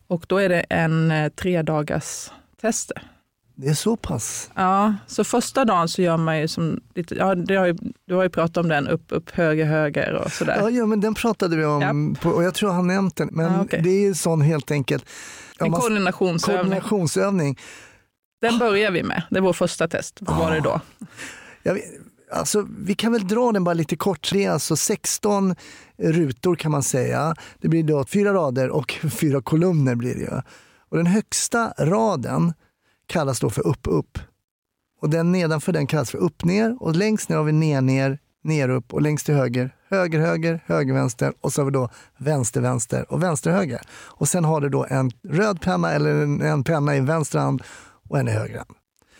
[0.06, 3.02] Och då är det en eh, tre dagars tester.
[3.54, 4.50] Det är så pass?
[4.54, 8.14] Ja, så första dagen så gör man ju som lite, ja, det har ju, du
[8.14, 10.56] har ju pratat om den, upp, upp, höger, höger och sådär.
[10.60, 11.80] Ja, ja men den pratade vi om
[12.14, 12.20] Japp.
[12.22, 13.28] på, och jag tror han nämnt den.
[13.32, 13.80] Men Ja, okej.
[13.82, 15.04] det är ju sån helt enkelt
[15.60, 16.62] en man- koordinationsövning.
[16.64, 17.58] koordinationsövning.
[18.40, 19.22] Den börjar vi med.
[19.30, 20.18] Det är vår första test.
[20.20, 20.80] Vad var det då?
[21.62, 21.78] Jag
[22.32, 24.30] alltså, vi kan väl dra den bara lite kort.
[24.32, 25.54] Det är alltså 16
[25.96, 27.34] rutor kan man säga.
[27.60, 30.40] Det blir då fyra rader och fyra kolumner blir det ju.
[30.88, 32.52] Och den högsta raden
[33.06, 34.18] kallas då för upp upp.
[35.00, 38.18] Och den nedanför den kallas för upp ner och längst ner har vi ner ner,
[38.44, 41.88] ner upp och längst till höger höger höger, höger vänster och så har vi då
[42.18, 43.80] vänster vänster och vänster höger.
[43.90, 47.62] Och sen har du då en röd penna eller en, en penna i vänster hand
[48.08, 48.70] och en i höger hand.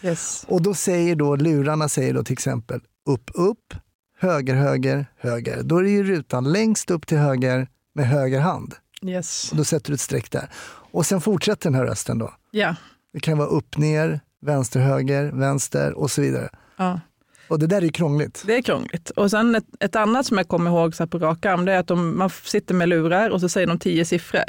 [0.03, 0.45] Yes.
[0.49, 3.75] Och då säger då lurarna säger då till exempel upp, upp,
[4.19, 5.62] höger, höger, höger.
[5.62, 8.75] Då är det ju rutan längst upp till höger med höger hand.
[9.03, 9.51] yes.
[9.51, 10.49] Och då sätter du ett streck där.
[10.90, 12.33] Och sen fortsätter den här rösten då.
[12.51, 12.75] Ja.
[13.12, 16.49] Det kan vara upp, ner, vänster, höger, vänster och så vidare.
[16.77, 17.01] ja,
[17.49, 18.42] Och det där är ju krångligt.
[18.47, 19.11] det är krångligt.
[19.11, 21.79] Och sen ett, ett annat som jag kommer ihåg så på rak arm, det är
[21.79, 24.45] att de, man sitter med lurar och så säger de tio siffror.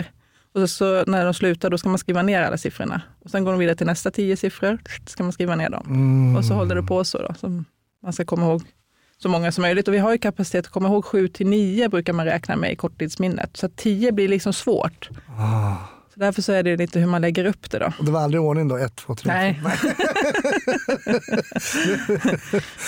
[0.53, 3.01] Och så, så när de slutar då ska man skriva ner alla siffrorna.
[3.23, 5.83] Och sen går de vidare till nästa tio siffror, ska man skriva ner dem.
[5.87, 6.35] Mm.
[6.35, 7.65] Och så håller det på så då, som
[8.03, 8.63] man ska komma ihåg
[9.17, 9.87] så många som möjligt.
[9.87, 12.71] Och vi har ju kapacitet att komma ihåg 7 till 9 brukar man räkna med
[12.71, 13.57] i korttidsminnet.
[13.57, 15.09] Så att 10 blir liksom svårt.
[15.39, 15.75] Ah.
[16.13, 17.91] Så därför så är det lite hur man lägger upp det då.
[17.99, 18.77] Och det var aldrig ordning då?
[18.77, 19.31] Ett, två, tre?
[19.33, 19.61] Nej.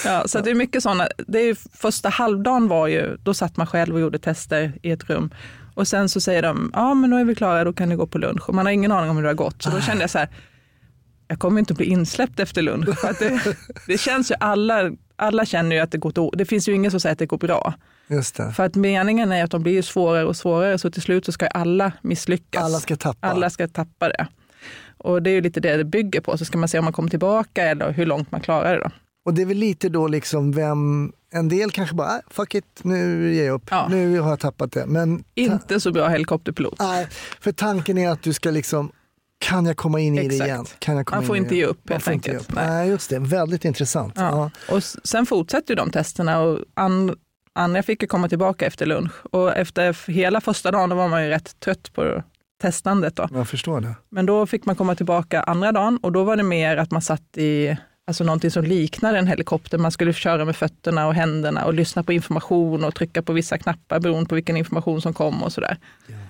[0.06, 1.08] ja, så det är mycket sådana.
[1.28, 5.10] Det är första halvdagen var ju, då satt man själv och gjorde tester i ett
[5.10, 5.34] rum.
[5.76, 8.08] Och sen så säger de, ja men då är vi klara, då kan ni gå
[8.08, 8.50] på lunch.
[8.50, 9.62] Och man har ingen aning om hur det har gått.
[9.63, 10.30] Så då kände jag så här,
[11.30, 12.89] jag kommer inte att bli insläppt efter lunch.
[13.20, 13.56] Det,
[13.88, 16.32] det känns ju, alla, alla känner ju att det går då.
[16.32, 17.74] Det finns ju ingen som säger att det går bra.
[18.08, 18.52] Just det.
[18.52, 21.32] För att meningen är att de blir ju svårare och svårare, så till slut så
[21.32, 22.63] ska alla misslyckas.
[22.63, 23.28] Alla ska tappa.
[23.28, 24.28] Alla ska tappa det.
[24.98, 26.38] Och det är ju lite det det bygger på.
[26.38, 28.80] Så ska man se om man kommer tillbaka eller hur långt man klarar det.
[28.84, 28.89] Då.
[29.26, 32.65] Och det är väl lite då liksom vem, en del kanske bara, "Äh, fuck it,
[32.82, 33.88] nu ger jag upp, Ja.
[33.89, 34.86] nu har jag tappat det.
[34.86, 36.80] Men Inte så bra helikopterpilot.
[36.80, 37.08] Nej,
[37.39, 38.92] för tanken är att du ska liksom,
[39.39, 40.47] kan jag komma in i det Exakt.
[40.47, 40.65] igen?
[40.80, 41.60] Kan jag komma Man får in inte det?
[41.60, 42.41] ge upp, helt enkelt.
[42.49, 42.56] upp.
[42.56, 42.67] Nej.
[42.69, 42.89] Nej.
[42.89, 43.19] just det.
[43.19, 44.13] Väldigt intressant.
[44.17, 44.52] Ja.
[44.67, 44.75] Ja.
[44.75, 47.15] Och sen fortsätter ju de testerna och Ann,
[47.54, 49.12] Anja fick ju komma tillbaka efter lunch.
[49.32, 52.23] Och efter hela första dagen var man ju rätt trött på
[52.62, 53.15] testandet.
[53.15, 53.28] Då.
[53.34, 53.95] Jag förstår det.
[54.10, 57.02] Men då fick man komma tillbaka andra dagen och då var det mer att man
[57.02, 59.78] satt i alltså någonting som liknade en helikopter.
[59.78, 63.58] Man skulle köra med fötterna och händerna och lyssna på information och trycka på vissa
[63.58, 65.78] knappar beroende på vilken information som kom och sådär.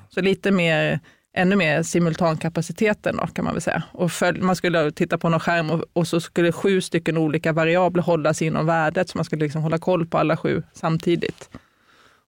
[0.10, 1.00] Så lite mer,
[1.34, 3.84] ännu mer simultankapaciteten då kan man väl säga.
[3.92, 7.54] Och följ, man skulle titta på någon skärm och, och så skulle sju stycken olika
[7.54, 11.50] variabler hållas inom värdet så man skulle liksom hålla koll på alla sju samtidigt.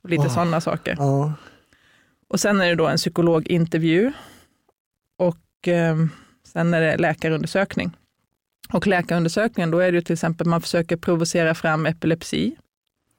[0.04, 0.30] Och lite Wow.
[0.30, 0.96] sådana saker.
[1.00, 1.34] Ja.
[2.30, 4.12] Och sen är det då en psykologintervju
[5.18, 5.96] och eh,
[6.54, 7.92] sen är det läkarundersökning.
[8.74, 12.56] Och läkarundersökningen, då är det ju till exempel man försöker provocera fram epilepsi.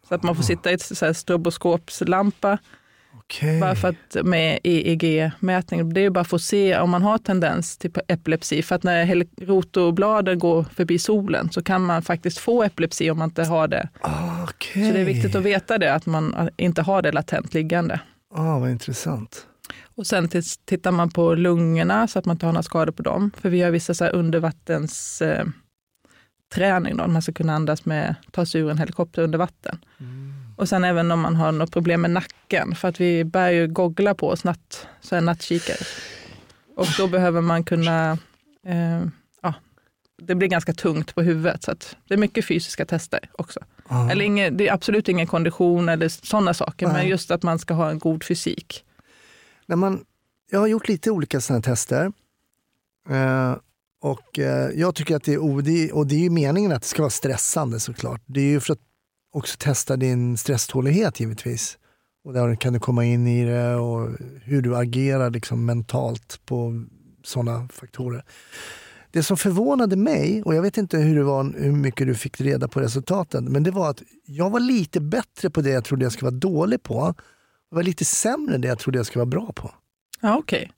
[0.09, 2.59] Så att man får sitta i ett så här stroboskopslampa
[3.33, 3.61] Okej.
[3.61, 5.95] bara för att med EEG-mätning.
[5.95, 8.63] Det är bara för att se om man har tendens till epilepsi.
[8.63, 13.29] För att när rotorbladen går förbi solen så kan man faktiskt få epilepsi om man
[13.29, 13.89] inte har det.
[14.43, 14.89] Okej.
[14.89, 18.01] Så det är viktigt att veta det, att man inte har det latent liggande.
[18.35, 19.47] Ah, vad intressant.
[19.95, 20.29] Och sen
[20.65, 23.31] tittar man på lungorna så att man inte har några skador på dem.
[23.41, 25.45] För vi gör vissa så här undervattens eh,
[26.55, 29.79] träning då, man ska kunna andas med, ta sig ur en helikopter under vatten.
[30.63, 33.69] Och sen även om man har något problem med nacken, för att vi bär ju
[33.69, 35.77] gogglar på oss, natt, så nattkikare.
[36.77, 38.19] Och då behöver man kunna,
[38.67, 39.03] eh,
[39.43, 39.55] ja,
[40.23, 41.63] det blir ganska tungt på huvudet.
[41.63, 41.75] Så
[42.09, 43.61] det är mycket fysiska tester också.
[43.87, 44.11] Ah.
[44.11, 46.95] Eller ingen, det är absolut ingen kondition eller sådana saker, Nej.
[46.97, 48.85] men just att man ska ha en god fysik.
[49.67, 50.05] När man,
[50.51, 52.13] jag har gjort lite olika sådana tester.
[53.11, 53.57] Eh,
[54.01, 56.83] och eh, jag tycker att det är, o- det och det är ju meningen att
[56.83, 58.21] det ska vara stressande såklart.
[58.27, 58.81] Det är ju för att
[59.33, 61.79] också testa din stresstålighet givetvis.
[62.25, 64.11] Och där kan du komma in i det och
[64.43, 66.85] hur du agerar liksom mentalt på
[67.23, 68.25] sådana faktorer.
[69.11, 72.41] Det som förvånade mig, och jag vet inte hur, det var, hur mycket du fick
[72.41, 76.05] reda på resultaten, men det var att jag var lite bättre på det jag trodde
[76.05, 77.15] jag skulle vara dålig på.
[77.71, 79.71] Jag var lite sämre än det jag trodde jag skulle vara bra på.
[80.21, 80.73] Ja, okej.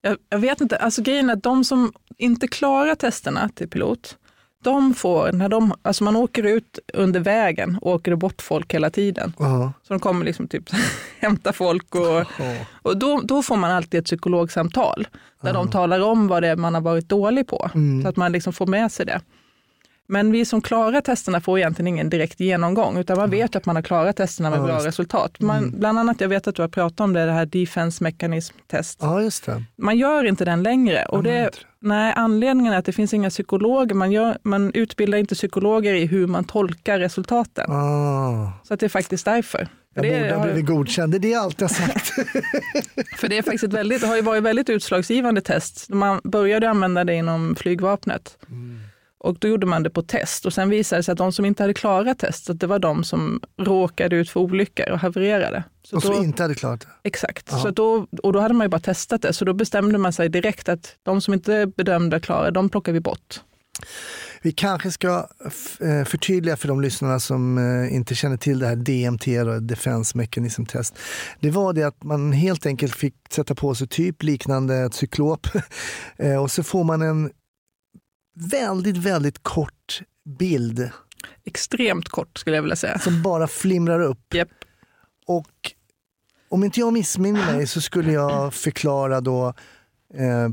[0.00, 4.18] Jag, jag vet inte, alltså grejen är att de som inte klarar testerna till pilot,
[4.64, 8.90] de får, när de, alltså man åker ut under vägen, åker det bort folk hela
[8.90, 9.32] tiden.
[9.38, 9.72] Ja.
[9.82, 10.64] Så de kommer liksom typ
[11.20, 12.02] hämta folk och,
[12.38, 12.54] Ja.
[12.82, 15.06] och då, då får man alltid ett psykologsamtal
[15.42, 17.70] där de talar om vad det är man har varit dålig på.
[17.74, 18.02] Mm.
[18.02, 19.20] Så att man liksom får med sig det.
[20.10, 23.76] Men vi som klarar testerna får egentligen ingen direkt genomgång, utan man vet att man
[23.76, 25.40] har klarat testerna med Ja, bra resultat.
[25.40, 25.78] Man, Mm.
[25.78, 28.98] Bland annat, jag vet att du har pratat om det, det här defense mechanism test.
[29.02, 29.62] ja, just det.
[29.76, 31.04] Man gör inte den längre.
[31.04, 33.94] Och det, nej, anledningen är att det finns inga psykologer.
[33.94, 37.70] Man, gör, man utbildar inte psykologer i hur man tolkar resultaten.
[37.70, 38.52] Ah.
[38.62, 39.68] Så att det är faktiskt därför.
[39.94, 42.06] För Jag det, borde ha blivit godkänd, det är det jag alltid har sagt.
[43.18, 45.88] för det är faktiskt väldigt, det har ju varit väldigt utslagsgivande test.
[45.88, 48.38] Man började använda det inom flygvapnet.
[49.28, 51.44] Och då gjorde man det på test och sen visade det sig att de som
[51.44, 55.64] inte hade klarat testet, det var de som råkade ut för olyckor och havererade.
[55.82, 57.08] Så Och som då, inte hade klarat det.
[57.08, 60.12] exakt, så då, och då hade man ju bara testat det, så då bestämde man
[60.12, 63.40] sig direkt att de som inte bedömde klara, de plockar vi bort.
[64.42, 65.28] Vi kanske ska
[65.80, 70.16] eh, förtydliga för de lyssnarna som eh, inte känner till det här DMT, då, Defense
[70.16, 70.98] Mechanism Test.
[71.40, 75.46] Det var det att man helt enkelt fick sätta på sig typ liknande ett cyklop
[76.16, 77.30] Eh, och så får man en
[78.50, 80.02] väldigt, väldigt kort
[80.38, 80.90] bild
[81.44, 82.98] Extremt kort skulle jag vilja säga.
[82.98, 84.34] som bara flimrar upp.
[84.34, 84.48] Japp.
[85.26, 85.72] Och
[86.48, 89.46] om inte jag missminner mig så skulle jag förklara då
[90.14, 90.48] eh,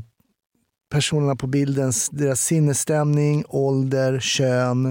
[0.90, 4.86] personerna på bildens deras sinnesstämning, ålder, kön.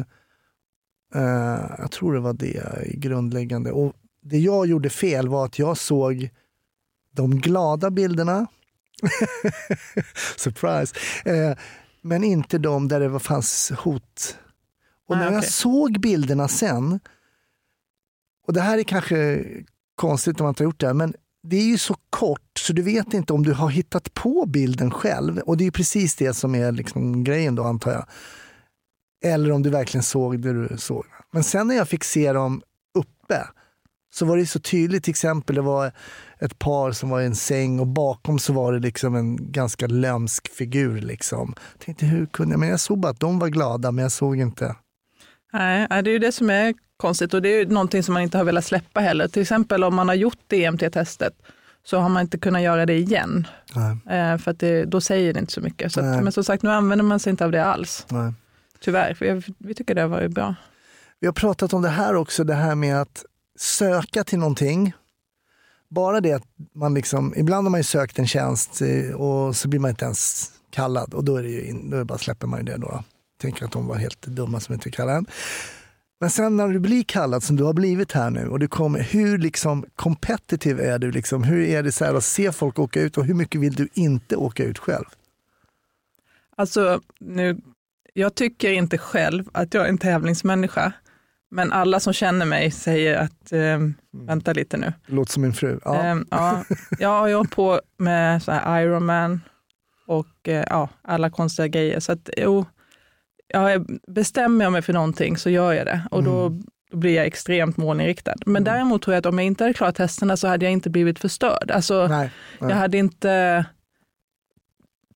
[1.15, 3.71] Eh, jag tror det var det grundläggande.
[3.71, 6.29] Och det jag gjorde fel var att jag såg
[7.11, 8.47] de glada bilderna.
[10.37, 10.95] Surprise!
[11.25, 11.57] Eh,
[12.05, 14.37] men inte de där det fanns hot.
[15.07, 15.49] Och Ah, när jag okej.
[15.49, 16.99] såg bilderna sen,
[18.47, 19.45] och det här är kanske
[19.95, 21.13] konstigt om man inte har gjort det här, men
[21.43, 24.91] det är ju så kort så du vet inte om du har hittat på bilden
[24.91, 25.37] själv.
[25.39, 28.05] Och det är ju precis det som är liksom grejen då antar jag.
[29.23, 31.05] Eller om du verkligen såg det du såg.
[31.31, 32.61] Men sen när jag fick se dem
[32.93, 33.47] uppe
[34.13, 35.03] så var det så tydligt.
[35.03, 35.91] Till exempel det var
[36.39, 39.87] ett par som var i en säng och bakom så var det liksom en ganska
[39.87, 41.01] lömsk figur.
[41.01, 41.53] Liksom.
[41.73, 42.59] Jag tänkte hur kunde jag?
[42.59, 44.75] Men jag såg bara att de var glada men jag såg inte.
[45.53, 48.23] Nej, det är ju det som är konstigt och det är ju någonting som man
[48.23, 49.27] inte har velat släppa heller.
[49.27, 51.33] Till exempel om man har gjort DMT-testet
[51.85, 53.47] så har man inte kunnat göra det igen.
[53.75, 55.93] Nej, Eh, för att det, då säger det inte så mycket.
[55.93, 58.05] Så att, men som sagt, nu använder man sig inte av det alls.
[58.09, 58.33] nej.
[58.79, 60.55] Tyvärr, för jag, vi tycker det har varit bra.
[61.19, 63.25] Vi har pratat om det här också, det här med att
[63.59, 64.93] söka till någonting.
[65.89, 69.67] Bara det att man liksom, ibland har man ju sökt en tjänst eh, och så
[69.67, 72.59] blir man inte ens kallad och då är det ju in, då bara släpper man
[72.59, 73.03] ju det då.
[73.41, 75.25] Tänker att de var helt dumma som inte kallade en.
[76.19, 78.99] Men sen när du blir kallad som du har blivit här nu och du kommer,
[78.99, 81.11] hur liksom competitive är du?
[81.11, 81.43] Liksom?
[81.43, 83.87] Hur är det så här att se folk åka ut och hur mycket vill du
[83.93, 85.05] inte åka ut själv?
[86.57, 87.61] Alltså, nu,
[88.13, 90.93] jag tycker inte själv att jag är en tävlingsmänniska.
[91.51, 93.79] Men alla som känner mig säger att, eh,
[94.27, 94.93] vänta lite nu.
[95.05, 95.79] Låter som min fru.
[95.85, 95.95] Ja.
[95.95, 96.63] Ehm, ja,
[96.99, 99.41] jag har hållit på med så här Ironman
[100.07, 101.99] och eh, ja, alla konstiga grejer.
[101.99, 102.65] Så att, jo,
[103.47, 106.49] jag bestämmer jag mig för någonting så gör jag det och då,
[106.89, 108.35] då blir jag extremt målinriktad.
[108.45, 110.89] Men däremot tror jag att om jag inte hade klarat testerna så hade jag inte
[110.89, 111.71] blivit förstörd.
[111.71, 112.69] Alltså, Nej, nej.
[112.69, 113.65] jag hade inte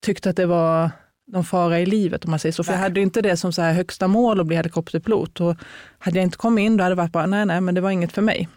[0.01, 0.91] tyckt att det var
[1.29, 2.63] någon fara i livet om man säger så.
[2.63, 2.83] För jag Nej.
[2.83, 5.41] hade ju inte det som så här högsta mål att bli helikopterpilot.
[5.41, 5.55] Och
[5.99, 7.91] hade jag inte kommit in då hade det varit bara, nej nej men det var
[7.91, 8.49] inget för mig.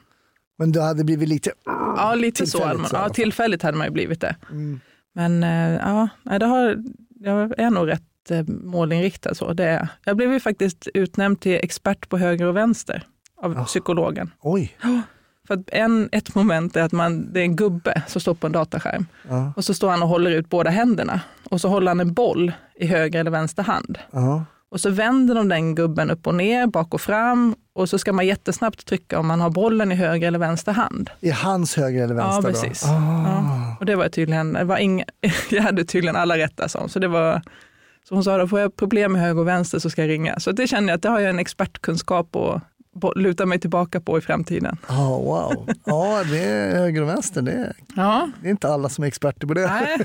[0.58, 1.50] Men du hade blivit lite...
[1.96, 2.64] Ja, lite så.
[2.64, 4.36] hade man- så Ja, tillfälligt hade man ju blivit det.
[4.50, 4.80] Mm.
[5.14, 6.08] Men eh, ja,
[6.38, 6.76] det har,
[7.20, 9.34] jag är nog rätt eh, målinriktad.
[9.34, 9.52] Så.
[9.52, 9.88] Det är.
[10.04, 13.06] Jag blev ju faktiskt utnämnd till expert på höger och vänster
[13.42, 13.64] av Ja.
[13.64, 14.30] psykologen.
[14.40, 14.76] Oj.
[15.46, 18.46] För att en, ett moment är att man, det är en gubbe som står på
[18.46, 21.88] en dataskärm Ja, och så står han och håller ut båda händerna och så håller
[21.88, 23.98] han en boll i höger eller vänster hand.
[24.10, 24.44] ja.
[24.70, 28.12] Och så vänder de den gubben upp och ner, bak och fram och så ska
[28.12, 31.10] man jättesnabbt trycka om man har bollen i höger eller vänster hand.
[31.20, 32.42] I hans höger eller vänster?
[32.48, 32.84] Ja, precis.
[32.84, 32.88] Ah.
[33.26, 33.76] Ja.
[33.80, 35.04] Och det var tydligen, det var inga,
[35.50, 36.88] jag hade tydligen alla rätt där.
[36.88, 37.42] Så det var,
[38.08, 40.40] så hon sa, då får jag problem med höger och vänster så ska jag ringa.
[40.40, 42.60] Så det känner jag att det har jag en expertkunskap bo-
[43.16, 44.76] luta mig tillbaka på i framtiden.
[44.86, 45.68] Ah, wow.
[45.84, 47.42] Ja, det är höger och vänster.
[47.42, 49.66] Det är, Ja, det är inte alla som är experter på det.
[49.66, 49.98] nej.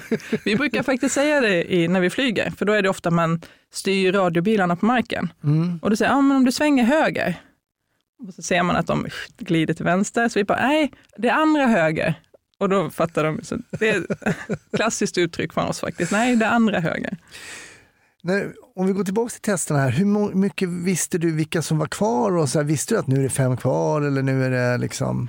[0.45, 3.41] Vi brukar faktiskt säga det i, när vi flyger, för då är det ofta man
[3.73, 5.33] styr radiobilarna på marken.
[5.43, 5.79] Mm.
[5.81, 7.41] Och då säger ja, men om du svänger höger,
[8.27, 11.33] och så ser man att de glider till vänster, så vi bara, nej, det är
[11.33, 12.13] andra höger.
[12.59, 16.45] Och då fattar de, så det är ett klassiskt uttryck från oss faktiskt, nej, det
[16.45, 17.17] är andra höger.
[18.27, 21.87] När, om vi går tillbaka till testerna här, hur mycket visste du vilka som var
[21.87, 22.37] kvar?
[22.37, 24.77] Och så här, visste du att nu är det fem kvar eller nu är det
[24.77, 25.27] liksom...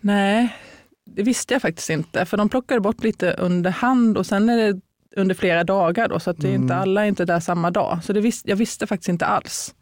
[0.00, 0.56] Nej,
[1.04, 4.56] det visste jag faktiskt inte, för de plockade bort lite under hand och sen är
[4.56, 4.80] det
[5.16, 6.82] under flera dagar då, så att det är inte, Mm.
[6.82, 7.98] alla är inte där samma dag.
[8.02, 9.74] Så det vis, jag visste faktiskt inte alls.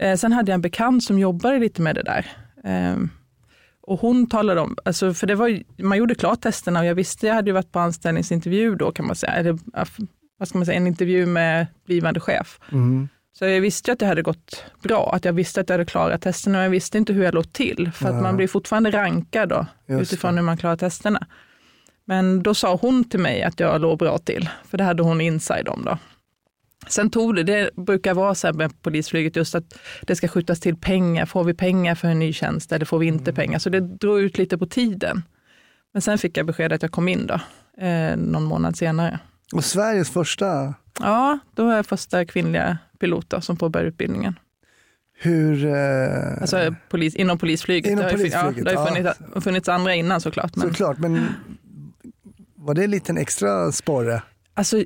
[0.00, 2.26] Eh, sen hade jag en bekant som jobbade lite med det där.
[2.64, 2.96] Eh,
[3.82, 7.26] och hon talade om, alltså, för det var, man gjorde klart testerna och jag visste,
[7.26, 9.58] jag hade ju varit på anställningsintervju då kan man säga, eller
[10.38, 12.60] vad ska man säga, en intervju med blivande chef.
[12.72, 13.08] Mm.
[13.38, 16.22] Så jag visste att det hade gått bra, att jag visste att jag hade klarat
[16.22, 17.90] testerna, men jag visste inte hur jag låg till.
[17.94, 18.20] För att Ja.
[18.22, 20.40] man blir fortfarande rankad då, Just utifrån det.
[20.40, 21.26] hur man klarar testerna.
[22.04, 25.20] Men då sa hon till mig att jag låg bra till, för det hade hon
[25.20, 25.98] inside om då.
[26.88, 30.60] Sen tog det, det brukar vara så här med polisflyget, just att det ska skjutas
[30.60, 31.26] till pengar.
[31.26, 33.34] Får vi pengar för en ny tjänst eller får vi inte Mm.
[33.34, 33.58] pengar?
[33.58, 35.22] Så det drog ut lite på tiden.
[35.92, 37.34] Men sen fick jag besked att jag kom in då,
[37.84, 39.18] eh, någon månad senare.
[39.54, 44.38] Och Sveriges första, Ja, då är jag första kvinnliga pilot då, som påbörjar utbildningen.
[45.18, 45.66] hur...
[45.66, 47.90] Eh, Alltså polis, inom polisflyget.
[47.92, 49.14] Inom det har polisflyget, ja, det har ju ja.
[49.14, 50.56] funnits, funnits andra innan såklart.
[50.56, 51.28] Men, Såklart, men
[52.54, 54.22] var det en liten extra sporre?
[54.54, 54.84] alltså,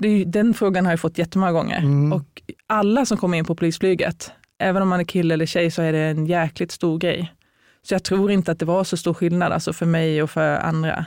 [0.00, 1.78] ju, den frågan har jag fått jättemånga gånger.
[1.78, 2.12] Mm.
[2.12, 5.82] Och alla som kommer in på polisflyget, även om man är kille eller tjej, så
[5.82, 7.34] är det en jäkligt stor grej.
[7.82, 10.56] Så jag tror inte att det var så stor skillnad alltså för mig och för
[10.56, 11.06] andra.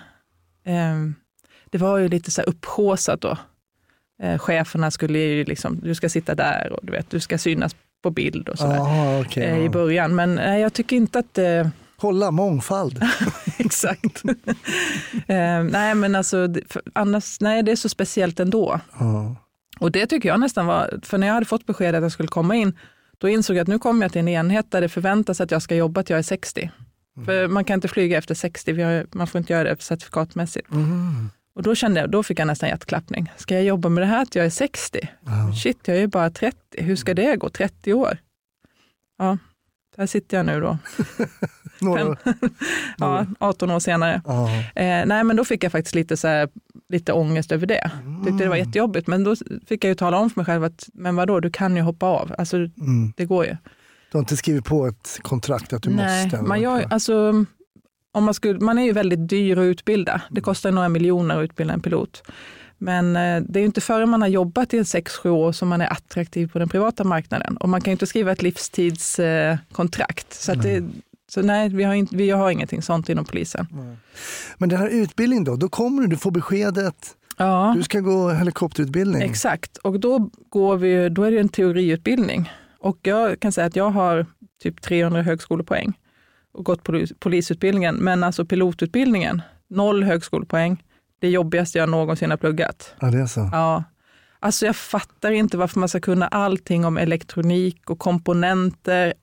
[0.65, 1.15] Ehm,
[1.71, 3.37] det var ju lite så här upphaussat då.
[4.23, 7.75] Eh, cheferna skulle ju liksom, du ska sitta där och du vet, du ska synas
[8.03, 8.75] på bild och sådär.
[8.75, 9.43] Jaha, okej.
[9.43, 9.71] eh, I ja.
[9.71, 13.03] början, men eh, jag tycker inte att det Kolla, mångfald.
[13.57, 14.23] Exakt.
[15.27, 16.47] eh, nej, men alltså,
[16.93, 18.79] annars, nej, det är så speciellt ändå.
[18.99, 19.35] Ja.
[19.79, 22.27] Och det tycker jag nästan var, för när jag hade fått besked att jag skulle
[22.27, 22.77] komma in,
[23.17, 25.61] då insåg jag att nu kommer jag till en enhet där det förväntas att jag
[25.61, 26.71] ska jobba till jag är 60.
[27.25, 30.71] För man kan inte flyga efter 60, vi har, man får inte göra det certifikatmässigt.
[30.71, 31.29] Mm.
[31.57, 33.31] Och då kände jag, då fick jag nästan hjärtklappning.
[33.37, 34.99] Ska jag jobba med det här till jag är 60?
[35.25, 35.53] Ja.
[35.63, 36.57] Shit, jag är bara 30.
[36.77, 37.49] Hur ska det gå?
[37.49, 38.17] 30 år?
[39.17, 39.37] Ja,
[39.95, 40.77] där sitter jag nu då.
[41.81, 42.17] Några.
[42.97, 44.13] Ja, 18 år senare.
[44.75, 46.49] Eh, nej, men då fick jag faktiskt lite, så här,
[46.89, 47.91] lite ångest över det.
[48.25, 49.35] Tyckte det var jättejobbigt, men då
[49.67, 52.05] fick jag ju tala om för mig själv att, men vadå, du kan ju hoppa
[52.05, 52.35] av.
[52.37, 53.13] Alltså, Mm.
[53.17, 53.51] det går ju.
[54.11, 56.41] Du har inte skrivit på ett kontrakt att du nej, måste?
[56.41, 57.45] man, gör, alltså,
[58.11, 60.21] om man, skulle, man är ju väldigt dyr att utbilda.
[60.29, 62.23] Det kostar några miljoner att utbilda en pilot.
[62.77, 65.67] Men eh, det är ju inte förrän man har jobbat i en 6-7 år som
[65.67, 67.57] man är attraktiv på den privata marknaden.
[67.57, 69.73] Och man kan ju inte skriva ett livstidskontrakt.
[69.73, 70.33] Kontrakt.
[70.33, 70.83] så att det,
[71.29, 73.67] så nej, vi har, inte, vi har ingenting sånt inom polisen.
[74.57, 77.73] Men den här utbildningen då, då kommer du, du får beskedet, Ja.
[77.77, 79.21] du ska gå helikopterutbildning.
[79.21, 82.51] Exakt, och då, går vi, då är det en teoriutbildning.
[82.79, 84.25] Och jag kan säga att jag har
[84.63, 85.93] typ 300 högskolepoäng
[86.57, 90.83] och gått polis, polisutbildningen, men alltså pilotutbildningen, noll högskolepoäng.
[91.19, 92.95] Det jobbigaste jag någonsin har pluggat.
[92.99, 93.49] Ja, det är så.
[93.51, 93.83] Ja.
[94.39, 99.13] Alltså jag fattar inte varför man ska kunna allting om elektronik och komponenter.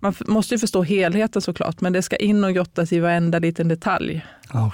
[0.00, 3.68] Man måste ju förstå helheten såklart, men det ska in och grottas i varenda liten
[3.68, 4.26] detalj.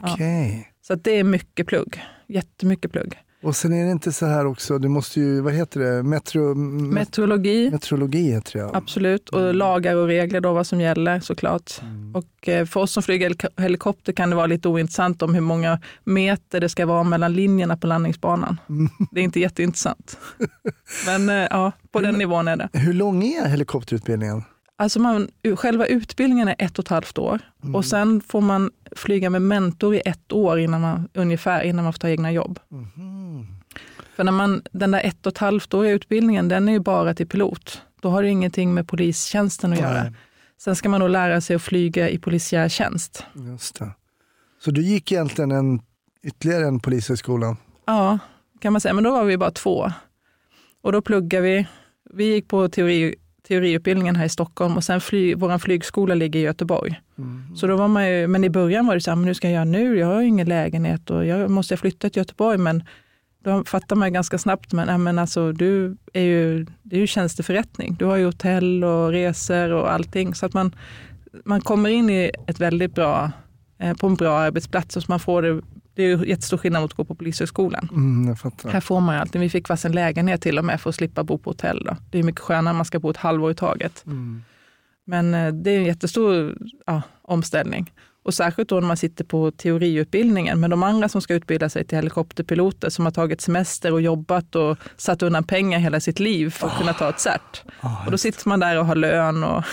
[0.03, 0.73] Okej.
[0.83, 3.24] Så att det är mycket plugg, jättemycket plugg.
[3.45, 6.55] Och sen är det inte så här också, du måste ju, vad heter det, Metro,
[6.55, 8.71] met, Meteorologi, meteorologi heter det ja.
[8.75, 11.81] Absolut, och lagar och regler då vad som gäller såklart.
[11.83, 12.15] Mm.
[12.15, 15.41] Och eh, för oss som flyger helik- helikopter kan det vara lite ointressant om hur
[15.41, 18.61] många meter det ska vara mellan linjerna på landningsbanan.
[18.69, 18.89] Mm.
[19.11, 20.19] Det är inte jätteintressant.
[21.07, 22.69] Men eh, ja, på den nivån är det.
[22.73, 24.43] Hur lång är helikopterutbildningen?
[24.77, 27.75] Alltså man, själva utbildningen är ett och ett halvt år Mm.
[27.75, 31.93] och sen får man flyga med mentor i ett år innan man, ungefär innan man
[31.93, 32.59] får ta egna jobb.
[32.69, 33.47] Mhm.
[34.17, 37.15] För när man, den där ett och ett halvt åriga utbildningen, den är ju bara
[37.15, 37.83] till pilot.
[38.01, 40.03] Då har det ingenting med polistjänsten att göra.
[40.03, 40.13] Nej,
[40.59, 43.25] Sen ska man då lära sig att flyga i polisiär tjänst.
[43.35, 43.91] just det.
[44.65, 45.81] Så du gick egentligen en,
[46.23, 47.57] ytterligare en polishögskolan?
[47.87, 48.19] Ja,
[48.61, 48.95] kan man säga.
[48.95, 49.91] Men då var vi bara två.
[50.83, 51.67] Och då pluggade vi.
[52.11, 53.15] Vi gick på teori,
[53.49, 57.01] teoriutbildningen här i Stockholm och sen fly, vår flygskola ligger i Göteborg.
[57.19, 57.57] Mm.
[57.57, 59.49] Så då var man ju, men i början var det så här, men hur ska
[59.49, 59.99] jag göra nu?
[59.99, 62.59] Jag har ju ingen lägenhet och jag måste flytta till Göteborg.
[62.59, 62.83] Men
[63.45, 67.07] då fattar man ganska snabbt, men, ja, men alltså, du är ju, det är ju
[67.07, 67.97] tjänsteförrättning.
[67.99, 70.35] Du har ju hotell och resor och allting.
[70.35, 70.75] Så att man,
[71.45, 73.31] man kommer in i ett väldigt bra,
[73.79, 75.63] eh, på en bra arbetsplats och man får det,
[75.95, 77.89] det är ju jättestor skillnad mot att gå på polishögskolan.
[77.93, 78.37] Mm.
[78.73, 81.25] Här får man ju alltid, vi fick varsin lägenhet till och med för att slippa
[81.25, 81.85] bo på hotell.
[81.85, 81.97] Då.
[82.11, 84.03] Det är mycket skönare när man ska bo ett halvår i taget.
[84.07, 84.43] Mm.
[85.07, 86.57] Men eh, det är en jättestor
[86.87, 87.93] ja, omställning.
[88.25, 90.61] Och särskilt då när man sitter på teoriutbildningen.
[90.61, 94.55] Men de andra som ska utbilda sig till helikopterpiloter som har tagit semester och jobbat
[94.55, 97.63] och satt undan pengar hela sitt liv för att kunna ta ett cert.
[97.81, 99.65] Ah, Och då sitter man där och har lön och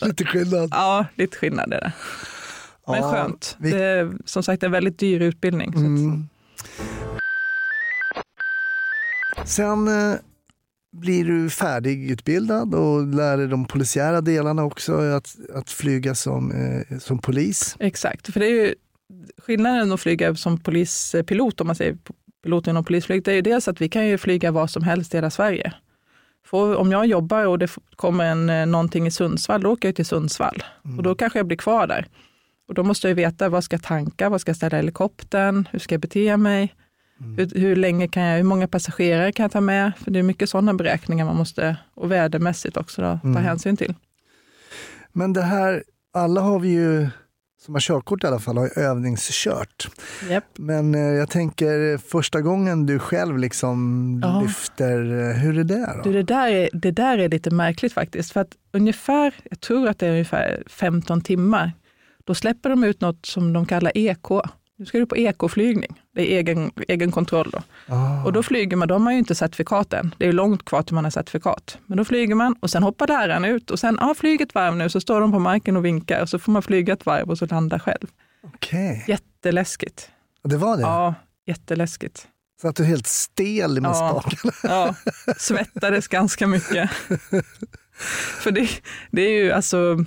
[0.02, 0.68] lite skillnad.
[0.72, 1.92] ja, lite skillnad är det.
[2.90, 3.56] Men Ja, skönt.
[3.60, 5.72] vi- Det är som sagt en väldigt dyr utbildning.
[5.72, 6.26] Så att, Mm.
[9.44, 10.14] Sen eh,
[10.92, 16.98] blir du färdigutbildad och lär dig de polisiära delarna också, att, att flyga som, eh,
[16.98, 17.76] som polis.
[17.78, 18.74] Exakt, för det är ju
[19.38, 21.96] skillnaden att flyga som polispilot, om man säger
[22.42, 25.14] pilot inom polisflyg, det är ju dels att vi kan ju flyga var som helst
[25.14, 25.72] i hela Sverige.
[26.46, 29.96] För om jag jobbar och det kommer en, eh, någonting i Sundsvall, då åker jag
[29.96, 30.62] till Sundsvall.
[30.84, 30.96] Mm.
[30.98, 32.06] Och då kanske jag blir kvar där.
[32.70, 35.78] Och då måste jag veta vad ska jag tanka, vad ska jag ställa helikoptern, hur
[35.78, 36.74] ska jag bete mig?
[37.20, 37.38] Mm.
[37.38, 39.92] Hur, hur, länge kan jag, hur många passagerare kan jag ta med?
[39.98, 43.44] För det är mycket sådana beräkningar man måste, och vädermässigt också, då, ta mm.
[43.44, 43.94] hänsyn till.
[45.12, 47.08] Men det här, alla har vi ju
[47.64, 49.88] som har körkort i alla fall, har ju övningskört.
[50.28, 50.44] Yep.
[50.54, 54.40] Men eh, jag tänker första gången du själv liksom ja.
[54.40, 56.02] lyfter, eh, hur är det då?
[56.02, 58.32] Du, det, där är, det där är lite märkligt faktiskt.
[58.32, 61.72] För att ungefär, jag tror att det är ungefär 15 timmar,
[62.30, 64.28] då släpper de ut något som de kallar EK.
[64.78, 66.00] Nu ska du på ekoflygning.
[66.14, 67.50] Det är egen, egen kontroll.
[67.50, 67.62] Då.
[67.94, 68.24] Ah.
[68.24, 70.14] Och då flyger man, de har ju inte certifikat än.
[70.18, 71.78] Det är långt kvar till man har certifikat.
[71.86, 74.76] Men då flyger man och sen hoppar läraren ut och sen, ja, flyg ett varv
[74.76, 77.30] nu, så står de på marken och vinkar och så får man flyga ett varv
[77.30, 78.06] och så landa själv.
[78.42, 79.00] Okay.
[79.06, 80.10] Jätteläskigt.
[80.44, 80.82] Det var det?
[80.82, 81.14] Ja,
[81.46, 82.26] jätteläskigt.
[82.60, 84.50] Så att du är helt stel med ja, spaken?
[84.62, 84.94] Ja,
[85.36, 86.90] svettades ganska mycket.
[88.40, 88.68] För det,
[89.10, 90.04] det är ju alltså,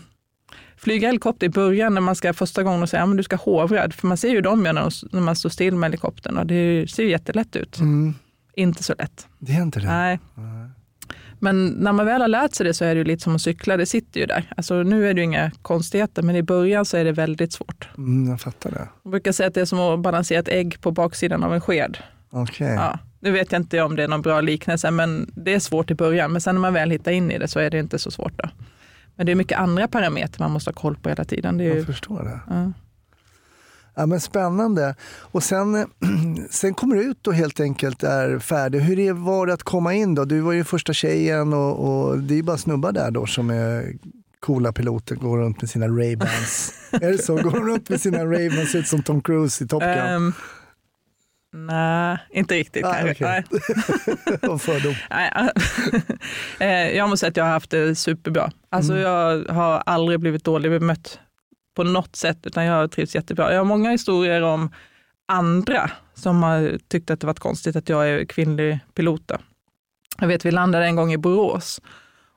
[0.84, 3.92] flyga helikopter i början när man ska första gången och säga att du ska hovra,
[3.92, 7.10] för man ser ju dem när, man står still med helikoptern och det ser ju
[7.10, 7.80] jättelätt ut.
[7.80, 8.14] Mm.
[8.56, 9.28] Inte så lätt.
[9.40, 9.88] Det är inte det?
[9.88, 10.20] Nej.
[10.36, 10.70] Nej.
[11.40, 13.42] Men när man väl har lärt sig det så är det ju lite som att
[13.42, 14.54] cykla, det sitter ju där.
[14.58, 17.90] Alltså, nu är det ju inga konstigheter, men i början så är det väldigt svårt.
[17.98, 18.88] Mm, jag fattar det.
[19.04, 21.62] Jag brukar säga att det är som att balansera ett ägg på baksidan av en
[21.62, 21.98] sked.
[22.32, 22.74] Okay.
[22.74, 25.92] Ja, nu vet jag inte om det är någon bra liknelse, men det är svårt
[25.92, 26.32] i början.
[26.32, 28.34] Men sen när man väl hittar in i det så är det inte så svårt.
[28.38, 28.50] Då.
[29.16, 31.58] Men det är mycket andra parametrar man måste ha koll på hela tiden.
[31.58, 31.86] Det är jag ju...
[31.86, 32.40] förstår det.
[32.50, 32.72] Ja.
[33.96, 34.96] Ja, men spännande.
[35.06, 35.88] Och sen,
[36.50, 38.80] sen kommer du ut och helt enkelt är färdig.
[38.80, 40.26] Hur var det att komma in då?
[40.26, 43.94] Du var ju första tjejen och, och det är bara snubbar där då som är
[44.40, 46.74] coola piloter, går runt med sina Ray-Bans.
[46.92, 47.36] är det så?
[47.36, 50.16] Går de runt med sina Ray-Bans, ut som Tom Cruise i Top Gun?
[50.16, 50.34] Um,
[51.56, 53.12] Nej, inte riktigt ah, kanske.
[53.12, 53.44] Okay.
[54.42, 54.60] Nej.
[54.60, 54.96] fördom.
[56.60, 58.52] Eh, jag måste säga att jag har haft det superbra.
[58.70, 59.04] Alltså mm.
[59.04, 61.20] Jag har aldrig blivit dåligt bemött
[61.76, 63.52] på något sätt, utan jag har trivts jättebra.
[63.52, 64.72] Jag har många historier om
[65.28, 69.32] andra som har tyckt att det varit konstigt att jag är kvinnlig pilot.
[70.20, 71.82] Jag vet, vi landade en gång i Borås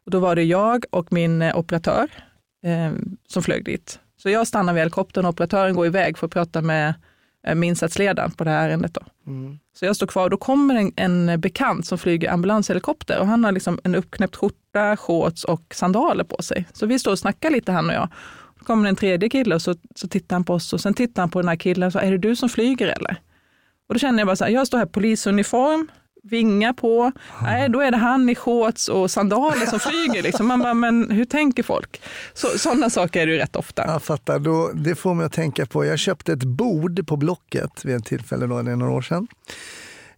[0.04, 2.08] och då var det jag och min eh, operatör
[2.64, 2.92] eh,
[3.28, 4.00] som flög dit.
[4.16, 6.94] Så jag stannar vid helikoptern och operatören går iväg för att prata med
[7.54, 8.94] med insatsledaren på det här ärendet.
[8.94, 9.00] Då.
[9.26, 9.58] Mm.
[9.78, 13.44] Så jag står kvar och då kommer en, en bekant som flyger ambulanshelikopter och han
[13.44, 16.66] har liksom en uppknäppt skjorta, shorts och sandaler på sig.
[16.72, 18.08] Så vi står och snackar lite han och jag.
[18.58, 21.22] Då kommer en tredje kille och så, så tittar han på oss och sen tittar
[21.22, 23.16] han på den här killen och så är det du som flyger eller?
[23.88, 25.88] Och då känner jag bara så här, jag står här polisuniform,
[26.30, 27.12] vingar på.
[27.42, 30.22] Nej, då är det han i shorts och sandaler som flyger.
[30.22, 30.46] Liksom.
[30.46, 32.00] Man bara, men hur tänker folk?
[32.34, 33.86] Sådana saker är det ju rätt ofta.
[33.86, 34.38] Jag fattar.
[34.38, 38.04] Då, det får mig att tänka på, jag köpte ett bord på Blocket vid ett
[38.04, 39.26] tillfälle, då, det är några år sedan.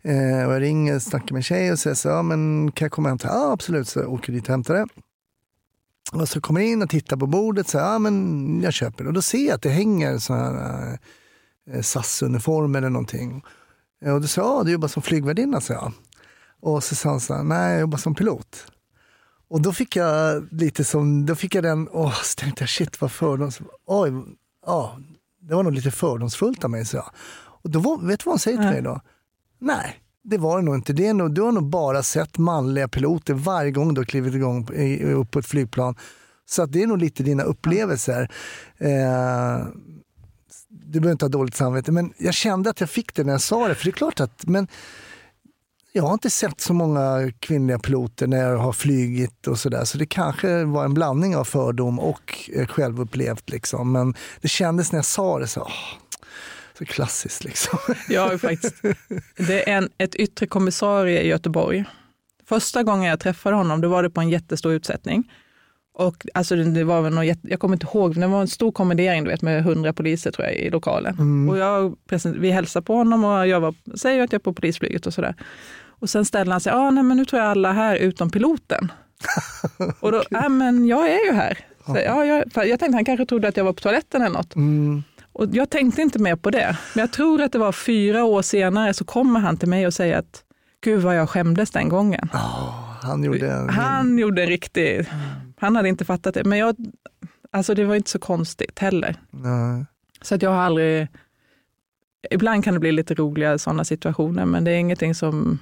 [0.03, 2.85] Eh, och jag ringer och snackar med en tjej och säger så ja, men kan
[2.85, 3.29] jag komma och hämta?
[3.29, 3.89] Ja, absolut.
[3.89, 4.87] Så jag åker dit och hämtar det.
[6.13, 9.09] Och så kommer jag in och tittar på bordet, så ja men jag köper det.
[9.09, 10.99] Och då ser jag att det hänger sådana här
[11.73, 13.43] eh, SAS-uniformer eller någonting.
[14.05, 15.93] Och då sa jag, du jobbar som flygvärdinna, sa jag.
[16.61, 18.67] Och så sa nej jag jobbar som pilot.
[19.49, 23.01] Och då fick jag lite som, då fick jag den, åh, så tänkte jag shit
[23.01, 24.13] vad fördoms, oj,
[24.67, 24.99] ja,
[25.41, 27.11] det var nog lite fördomsfullt av mig, så jag.
[27.63, 29.01] Och då, var, vet du vad han säger till mig då?
[29.59, 30.93] Nej, det var det nog inte.
[30.93, 34.35] Det är nog, du har nog bara sett manliga piloter varje gång du har klivit
[34.35, 34.69] igång
[35.03, 35.95] upp på ett flygplan.
[36.47, 38.31] Så att det är nog lite dina upplevelser.
[38.79, 39.67] Eh,
[40.89, 43.41] du behöver inte ha dåligt samvete, men jag kände att jag fick det när jag
[43.41, 43.75] sa det.
[43.75, 44.69] För det är klart att, men
[45.93, 49.85] jag har inte sett så många kvinnliga piloter när jag har flygit och sådär.
[49.85, 53.51] Så det kanske var en blandning av fördom och eh, självupplevt.
[53.51, 53.93] Liksom.
[53.93, 55.71] Men det kändes när jag sa det så, åh,
[56.79, 57.79] så klassiskt liksom.
[58.09, 58.83] Ja, faktiskt.
[59.37, 61.85] Det är en, ett yttre kommissarie i Göteborg.
[62.47, 65.31] Första gången jag träffade honom, då var det på en jättestor utsättning.
[65.99, 69.25] Och alltså det var väl något, jag kommer inte ihåg, det var en stor kommendering
[69.25, 71.15] du vet, med hundra poliser tror jag i lokalen.
[71.15, 71.49] Mm.
[71.49, 75.07] Och jag, vi hälsar på honom och jag var, säger att jag är på polisflyget
[75.07, 75.35] och sådär.
[75.89, 78.93] Och sen ställer han sig, ah, nej men nu tror jag alla här utom piloten.
[80.01, 81.59] och då, ja men jag är ju här.
[81.87, 84.55] Så, ja, jag, jag tänkte han kanske trodde att jag var på toaletten eller något.
[84.55, 85.03] Mm.
[85.33, 86.77] Och jag tänkte inte mer på det.
[86.95, 89.95] Men jag tror att det var fyra år senare så kommer han till mig och
[89.95, 90.43] säger att
[90.85, 92.29] gud vad jag skämdes den gången.
[92.33, 93.69] Oh, han gjorde en...
[93.69, 95.07] Han gjorde en riktig...
[95.61, 96.45] Han hade inte fattat det.
[96.45, 96.77] Men jag,
[97.51, 99.17] alltså det var inte så konstigt heller.
[99.31, 99.85] Nej.
[100.23, 101.09] Så att jag har aldrig...
[102.31, 105.59] Ibland kan det bli lite roliga sådana situationer, men det är ingenting som,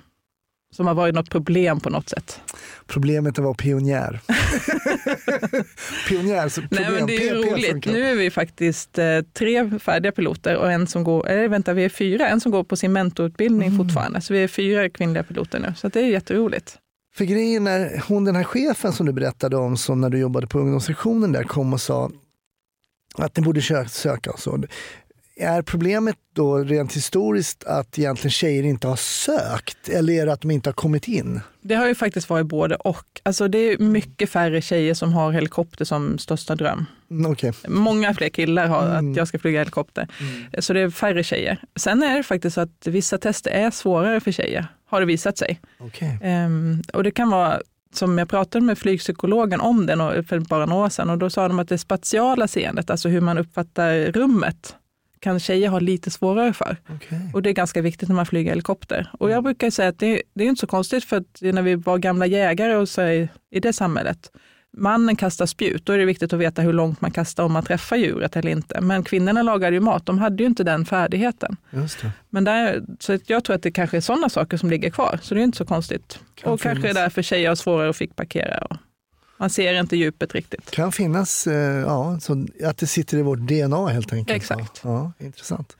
[0.72, 2.40] som har varit något problem på något sätt.
[2.86, 4.20] Problemet är att vara pionjär.
[6.08, 7.86] Pionjär, så Nej, men det är PP roligt.
[7.86, 11.84] Nu är vi faktiskt eh, tre färdiga piloter och en som går, eller vänta, vi
[11.84, 13.78] är fyra, en som går på sin mentorutbildning Mm.
[13.78, 14.20] fortfarande.
[14.20, 16.78] Så vi är fyra kvinnliga piloter nu, så det är jätteroligt.
[17.16, 20.46] För grejen är, hon den här chefen som du berättade om som när du jobbade
[20.46, 22.10] på ungdomssektionen där kom och sa
[23.14, 24.62] att ni borde söka och så.
[25.36, 30.40] Är problemet då rent historiskt att egentligen tjejer inte har sökt eller är det att
[30.40, 31.40] de inte har kommit in?
[31.60, 33.04] Det har ju faktiskt varit både och.
[33.22, 36.86] Alltså det är mycket färre tjejer som har helikopter som största dröm.
[37.10, 37.52] Mm, Okej.
[37.68, 39.10] Många fler killar har Mm.
[39.10, 40.08] att jag ska flyga helikopter.
[40.58, 41.60] Så det är färre tjejer.
[41.76, 45.38] Sen är det faktiskt så att vissa tester är svårare för tjejer, har det visat
[45.38, 45.60] sig.
[45.78, 46.18] Okej.
[46.22, 47.60] Ehm, och det kan vara,
[47.92, 51.48] som jag pratade med flygpsykologen om det för bara några år sedan, och då sa
[51.48, 54.76] de att det spatiala seendet, alltså hur man uppfattar rummet,
[55.20, 56.76] kan tjejer ha lite svårare för.
[56.88, 57.30] Okej.
[57.34, 59.10] Och det är ganska viktigt när man flyger helikopter.
[59.12, 61.74] Och jag brukar säga att det, det är inte så konstigt, för att när vi
[61.74, 64.30] var gamla jägare och så i, i det samhället,
[64.76, 67.64] mannen kastar spjut, då är det viktigt att veta hur långt man kastar om man
[67.64, 68.80] träffar djuret eller inte.
[68.80, 71.56] Men kvinnorna lagade ju mat, de hade ju inte den färdigheten.
[72.30, 75.34] Men där, så jag tror att det kanske är sådana saker som ligger kvar, så
[75.34, 76.20] det är inte så konstigt.
[76.34, 76.94] Kan och kanske är finnas.
[76.94, 78.58] därför tjejer har svårare att fick parkera.
[78.58, 78.76] Och
[79.38, 80.70] man ser inte djupet riktigt.
[80.70, 84.36] Kan finnas, eh, ja, så att det sitter i vårt DNA helt enkelt.
[84.36, 84.80] Exakt.
[84.84, 85.76] Ja, intressant.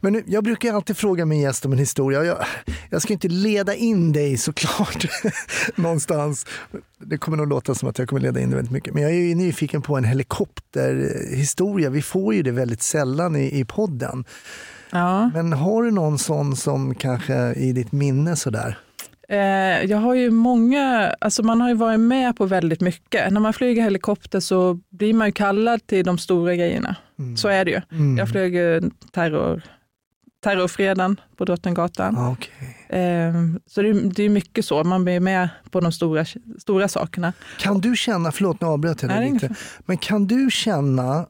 [0.00, 2.24] Men nu, jag brukar alltid fråga min gäst om en historia.
[2.24, 2.46] Jag,
[2.90, 5.06] jag ska inte leda in dig såklart
[5.74, 6.46] någonstans.
[6.98, 8.94] Det kommer nog låta som att jag kommer leda in dig väldigt mycket.
[8.94, 11.90] Men jag är nyfiken på en helikopterhistoria.
[11.90, 14.24] Vi får ju det väldigt sällan i, i podden.
[14.90, 15.30] Ja.
[15.34, 18.78] Men har du någon sån som kanske i ditt minne sådär?
[19.32, 23.32] Eh, jag har ju många, alltså man har ju varit med på väldigt mycket.
[23.32, 26.96] När man flyger helikopter så blir man ju kallad till de stora grejerna.
[27.18, 27.36] Mm.
[27.36, 27.80] Så är det ju.
[27.92, 28.18] Mm.
[28.18, 28.52] Jag flög
[29.12, 29.62] terror,
[30.44, 32.14] terrorfredagen på Drottninggatan.
[32.16, 33.00] Ja, okej.
[33.00, 33.34] Eh,
[33.66, 36.24] så det, är- det är mycket så, man blir med på de stora,
[36.58, 37.32] stora sakerna.
[37.58, 39.54] Kan du känna, förlåt nu avbröt jag dig lite,
[39.86, 41.26] men kan du känna,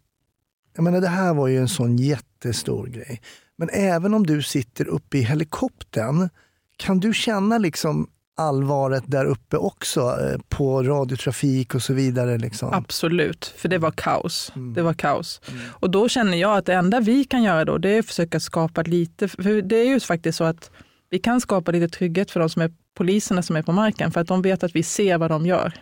[0.76, 3.20] jag menar det här var ju en sån jättestor grej,
[3.58, 6.28] men även om du sitter uppe i helikoptern,
[6.76, 12.38] kan du känna liksom allvaret där uppe också eh, på radiotrafik och så vidare?
[12.38, 12.72] Liksom?
[12.72, 14.52] Absolut, för det var kaos.
[14.56, 14.74] Mm.
[14.74, 15.40] Det var kaos.
[15.68, 18.40] Och då känner jag att det enda vi kan göra då, det är att försöka
[18.40, 20.70] skapa lite, för det är ju faktiskt så att
[21.10, 24.20] vi kan skapa lite trygghet för de som är poliserna som är på marken, för
[24.20, 25.72] att de vet att vi ser vad de gör.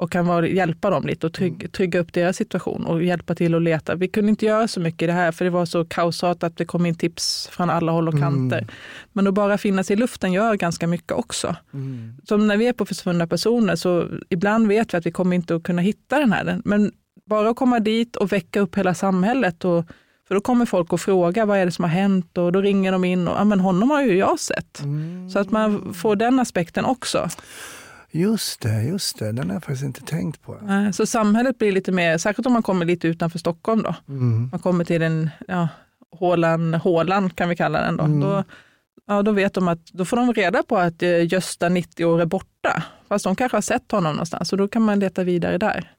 [0.00, 3.54] Och kan vara, hjälpa dem lite och trygg, trygga upp deras situation och hjälpa till
[3.54, 3.94] att leta.
[3.94, 6.56] Vi kunde inte göra så mycket i det här, för det var så kaosartat att
[6.56, 8.58] det kom in tips från alla håll och kanter.
[8.58, 8.70] Mm.
[9.12, 11.56] Men att bara finnas i luften gör ganska mycket också.
[11.74, 12.16] Mm.
[12.24, 15.54] Som när vi är på försvunna personer så ibland vet vi att vi kommer inte
[15.54, 16.60] att kunna hitta den här.
[16.64, 16.92] Men
[17.26, 19.64] bara att komma dit och väcka upp hela samhället.
[19.64, 19.84] Och,
[20.28, 22.92] för då kommer folk och frågar vad är det som har hänt och då ringer
[22.92, 24.80] de in och ja, men honom har ju jag sett.
[24.82, 25.30] Mm.
[25.30, 27.28] Så att man får den aspekten också.
[28.10, 30.58] Just det, just det, den har jag faktiskt inte tänkt på.
[30.92, 33.94] Så samhället blir lite mer, särskilt om man kommer lite utanför Stockholm då.
[34.08, 34.48] Mm.
[34.52, 35.68] Man kommer till den, ja,
[36.10, 38.04] hålan, hålan kan vi kalla den då.
[38.04, 38.20] Mm.
[38.20, 38.44] Då,
[39.06, 42.20] ja, då vet de att, då får de reda på att eh, Gösta 90 år
[42.20, 42.82] är borta.
[43.08, 45.92] Fast de kanske har sett honom någonstans och då kan man leta vidare där.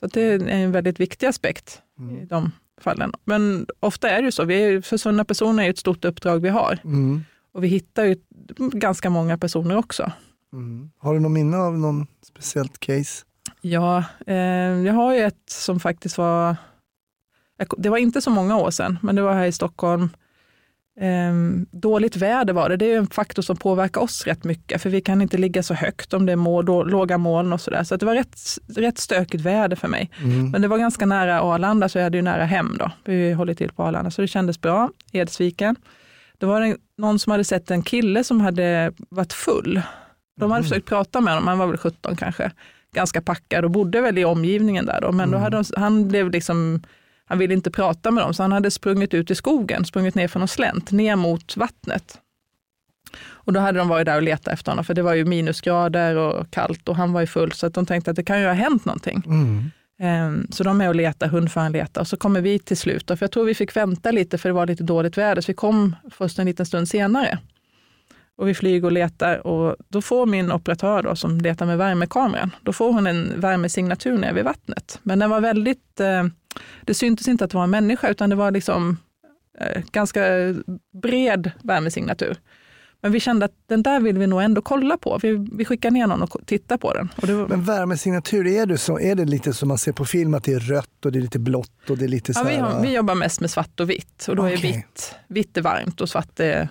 [0.00, 2.26] Så det är en väldigt viktig aspekt i Mm.
[2.28, 3.12] de fallen.
[3.24, 6.48] Men ofta är det ju så, vi är, försvunna personer är ett stort uppdrag vi
[6.48, 6.78] har.
[6.84, 7.24] Mm.
[7.52, 8.16] Och vi hittar ju
[8.72, 10.12] ganska många personer också.
[10.52, 10.90] Mm.
[10.98, 13.24] Har du någon minne av någon speciellt case?
[13.60, 14.36] Ja, eh,
[14.86, 16.56] jag har ju ett som faktiskt var,
[17.78, 20.08] det var inte så många år sedan, men det var här i Stockholm.
[21.00, 21.34] Eh,
[21.70, 25.00] dåligt väder var det, det är en faktor som påverkar oss rätt mycket, för vi
[25.00, 27.84] kan inte ligga så högt om det är må, då, låga moln och sådär.
[27.84, 28.38] Så att det var rätt,
[28.76, 30.10] rätt stökigt väder för mig.
[30.22, 30.50] Mm.
[30.50, 32.90] Men det var ganska nära Arlanda, så jag hade ju nära hem då.
[33.04, 34.90] Vi håller till på Arlanda, så det kändes bra.
[35.12, 35.76] Edsviken.
[36.38, 39.82] Då var det någon som hade sett en kille som hade varit full.
[40.40, 40.68] De hade Mhm.
[40.68, 42.50] försökt prata med honom, han var väl 17 kanske.
[42.94, 45.12] Ganska packad och bodde väl i omgivningen där då.
[45.12, 45.42] Men då Mm.
[45.42, 46.82] hade de, han blev liksom,
[47.24, 50.28] han ville inte prata med dem, så han hade sprungit ut i skogen, sprungit ner
[50.28, 52.18] från en slänt, ner mot vattnet.
[53.28, 56.16] Och då hade de varit där och letat efter honom, för det var ju minusgrader
[56.16, 58.46] och kallt och han var ju full, så att de tänkte att det kan ju
[58.46, 59.22] ha hänt någonting.
[59.26, 59.70] Mm.
[60.00, 63.06] Ehm, Så de är och letar, hundföraren letar och så kommer vi till slut.
[63.06, 65.46] Då, för jag tror vi fick vänta lite för det var lite dåligt väder, så
[65.46, 67.38] vi kom först en liten stund senare.
[68.40, 72.50] Och vi flyger och letar och då får min operatör då, som letar med värmekameran,
[72.62, 75.00] då får hon en värmesignatur nere vid vattnet.
[75.02, 76.24] Men den var väldigt, eh,
[76.84, 78.96] det syntes inte att det var en människa utan det var liksom
[79.58, 80.20] eh, ganska
[81.02, 82.36] bred värmesignatur.
[83.02, 85.18] Men vi kände att den där vill vi nog ändå kolla på.
[85.22, 87.08] Vi, vi skickar ner någon och tittar på den.
[87.16, 90.44] Var, Men värmesignatur, är det, så, är det lite som man ser på film att
[90.44, 92.56] det är rött och det är lite blått och det är lite så Ja, vi,
[92.56, 94.26] har, vi jobbar mest med svart och vitt.
[94.28, 94.72] Och då är Okej.
[94.72, 96.68] vitt, vitt är varmt och svart är,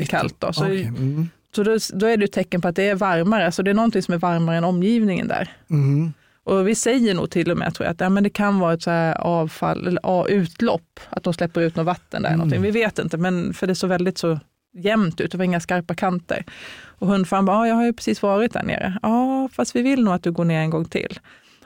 [0.00, 0.34] är kallt.
[0.38, 0.52] Då.
[0.52, 1.28] Så, Okej, mm.
[1.54, 3.52] så då, då är det ett tecken på att det är varmare.
[3.52, 5.56] Så det är någonting som är varmare än omgivningen där.
[5.70, 6.12] Mm.
[6.44, 8.74] Och vi säger nog till och med tror jag, att ja, men det kan vara
[8.74, 12.28] ett så avfall eller utlopp, att de släpper ut något vatten där.
[12.28, 12.38] Mm.
[12.38, 12.62] Någonting.
[12.62, 14.38] Vi vet inte, men för det såg väldigt så
[14.74, 16.44] jämnt ut, det var inga skarpa kanter.
[16.84, 18.98] Och hundfaren bara, ja, jag har ju precis varit där nere.
[19.02, 21.18] Ja, fast vi vill nog att du går ner en gång till.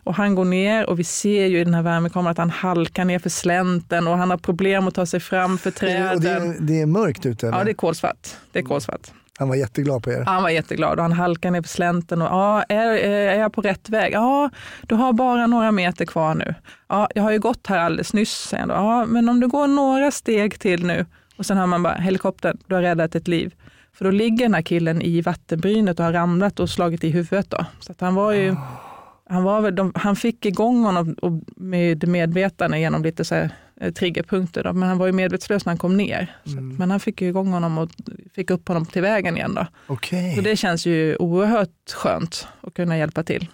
[0.06, 3.04] Och han går ner och vi ser ju i den här värmekameran att han halkar
[3.04, 6.20] ner för slänten och han har problem att ta sig fram för träden.
[6.20, 7.48] Det är, det är mörkt ute?
[7.48, 7.58] Eller?
[7.58, 8.28] Ja, det är kolsvart.
[8.52, 9.00] Det är kolsvart.
[9.38, 10.24] Han var jätteglad på er?
[10.26, 12.22] Han var jätteglad och han halkar ner för slänten.
[12.22, 14.12] Och, ja, är, är jag på rätt väg?
[14.12, 14.50] Ja,
[14.82, 16.54] du har bara några meter kvar nu.
[16.88, 18.86] Ja, jag har ju gått här alldeles nyss, säger han.
[18.86, 21.06] Ja, men om du går några steg till nu.
[21.36, 23.54] Och sen hör man bara, helikoptern, du har räddat ett liv.
[23.92, 27.50] För då ligger den här killen i vattenbrynet och har ramlat och slagit i huvudet.
[27.50, 27.66] Då.
[27.80, 28.50] Så han var ju...
[28.50, 28.85] Oh
[29.28, 31.16] han, var de, han fick igång honom
[31.56, 33.50] med medvetande genom lite så här,
[33.80, 36.36] eh, triggerpunkter, då, men han var ju medvetslös när han kom ner.
[36.46, 36.70] Mm.
[36.70, 37.90] Att, men han fick igång honom och
[38.34, 39.54] fick upp honom till vägen igen.
[39.54, 39.66] Då.
[39.94, 40.34] Okay.
[40.34, 43.48] Så det känns ju oerhört skönt att kunna hjälpa till.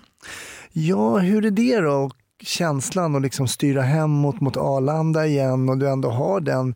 [0.73, 2.11] Ja, hur är det då?
[2.43, 6.75] Känslan att liksom styra hemåt mot Arlanda igen och du ändå har den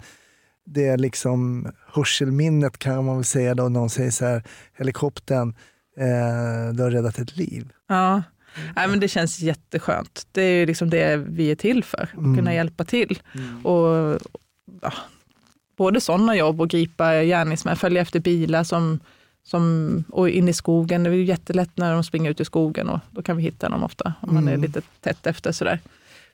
[0.66, 4.42] det liksom hörselminnet kan man väl säga då, någon säger så här,
[4.78, 5.54] helikoptern,
[5.96, 7.72] eh, du har räddat ett liv.
[7.88, 8.22] Ja,
[8.76, 10.26] Nej, men det känns jätteskönt.
[10.32, 12.36] Det är liksom det vi är till för, att mm.
[12.36, 13.22] kunna hjälpa till.
[13.34, 13.66] Mm.
[13.66, 14.18] Och,
[14.82, 14.92] ja,
[15.76, 19.00] både sådana jobb och gripa gärningsmän, följa efter bilar som,
[19.44, 21.02] som, och in i skogen.
[21.02, 23.84] Det är jättelätt när de springer ut i skogen och då kan vi hitta dem
[23.84, 24.62] ofta om man är mm.
[24.62, 25.52] lite tätt efter.
[25.52, 25.80] Sådär.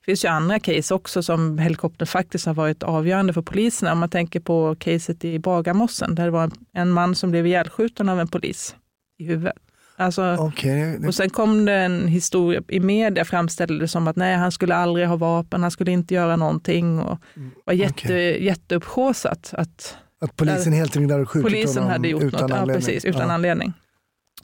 [0.01, 3.93] Det finns ju andra case också som helikoptern faktiskt har varit avgörande för poliserna.
[3.93, 8.09] Om man tänker på caset i Bagarmossen där det var en man som blev ihjälskjuten
[8.09, 8.77] av en polis
[9.19, 9.62] i huvudet.
[10.03, 11.07] Alltså, okay.
[11.07, 14.75] Och sen kom det en historia, i media framställde det som att nej, han skulle
[14.75, 17.01] aldrig ha vapen, han skulle inte göra någonting.
[17.01, 18.45] Och mm, var jätte, okay.
[18.45, 19.55] jätteupphåsat.
[19.57, 22.75] Att, att polisen helt enkelt hade skjutit polisen honom hade gjort utan något, anledning?
[22.75, 23.35] Ja, precis, utan ja.
[23.35, 23.73] anledning.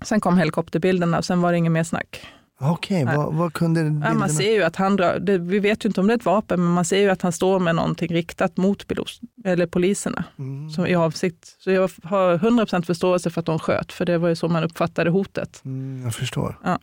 [0.03, 2.27] Sen kom helikopterbilderna och sen var det inget mer snack.
[2.61, 4.15] Okej, okay, vad, vad, kunde bilderna...
[4.15, 6.25] Man ser ju att han drar, det, vi vet ju inte om det är ett
[6.25, 10.25] vapen, men man ser ju att han står med någonting riktat mot pilos, eller poliserna
[10.39, 10.71] mm.
[10.71, 11.57] som i avsikt.
[11.59, 14.65] Så jag har 100% förståelse för att de sköt, för det var ju så man
[14.65, 15.63] uppfattade hotet.
[15.65, 16.59] Mm, jag förstår.
[16.65, 16.79] Ja.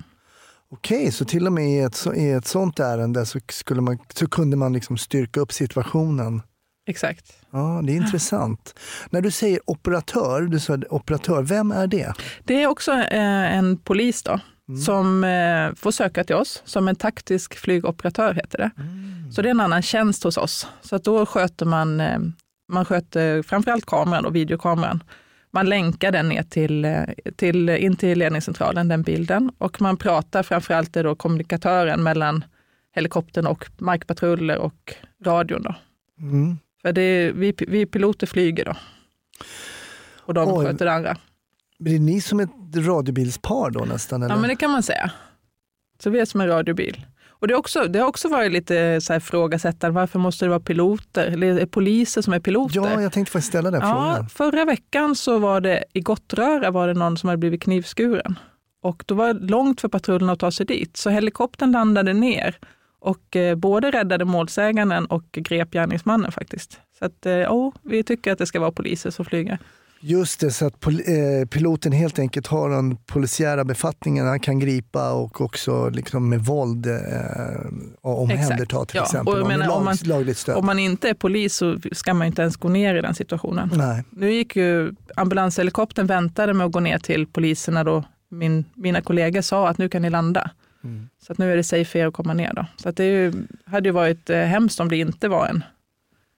[0.70, 4.28] Okej, så till och med i ett, i ett sånt ärende så, skulle man, så
[4.28, 6.42] kunde man liksom styrka upp situationen?
[6.88, 7.34] Exakt.
[7.52, 8.80] Ja, det är intressant.
[9.10, 12.14] När du säger operatör, du sa operatör, vem är det?
[12.44, 14.40] Det är också eh, en polis då,
[14.70, 14.82] mm.
[14.82, 18.72] som eh, får söka till oss som en taktisk flygoperatör heter det.
[18.78, 19.32] Mm.
[19.32, 20.68] Så det är en annan tjänst hos oss.
[20.82, 22.20] Så att då sköter man, eh,
[22.68, 25.04] man sköter framförallt kameran och videokameran.
[25.52, 27.04] Man länkar den ner till, eh,
[27.36, 32.44] till, in till ledningscentralen, den bilden, och man pratar framförallt det då kommunikatören mellan
[32.96, 34.94] helikoptern och markpatruller och
[35.26, 35.64] radion.
[35.64, 35.76] Då.
[36.20, 36.58] Mm.
[36.82, 38.76] För det, vi, vi piloter flyger då.
[40.20, 40.66] Och de Oj.
[40.66, 41.18] sköter det andra.
[41.86, 44.24] Blir ni som ett radiobilspar då nästan?
[44.24, 44.36] Eller?
[44.36, 45.12] Ja, men det kan man säga.
[46.04, 47.06] Så vi är som en radiobil.
[47.30, 50.50] Och det, är också, det har också varit lite så här frågasättande, varför måste det
[50.50, 52.76] vara piloter, eller poliser som är piloter?
[52.76, 54.30] Ja, jag tänkte faktiskt ställa den ja, frågan.
[54.30, 58.40] Förra veckan så var det i Gottröra var det någon som hade blivit knivskuren.
[58.82, 62.58] Och då var det långt för patrullen att ta sig dit, så helikoptern landade ner
[63.00, 66.80] och eh, både räddade målsäganden och grep gärningsmannen faktiskt.
[67.00, 69.60] Så att, eh, oh, vi tycker att det ska vara poliser som flyger.
[70.00, 74.60] Just det, så att pol eh, piloten helt enkelt har den polisiära befattningen, han kan
[74.60, 76.94] gripa och också liksom med våld eh,
[78.02, 79.04] omhänderta till ja.
[79.04, 79.42] exempel.
[79.42, 80.56] Och menar, om, man, lagligt stöd.
[80.56, 83.72] om man inte är polis så ska man inte ens gå ner i den situationen.
[83.74, 84.04] Nej.
[84.10, 89.42] Nu gick ju ambulanshelikoptern väntade med att gå ner till poliserna då min, mina kollegor
[89.42, 90.52] sa att nu kan ni landa.
[90.84, 91.10] Mm.
[91.22, 92.54] Så att nu är det safe för er att komma ner.
[92.54, 92.66] Då.
[92.78, 93.34] Så att det ju,
[93.66, 95.64] hade ju varit eh, hemskt om det inte var en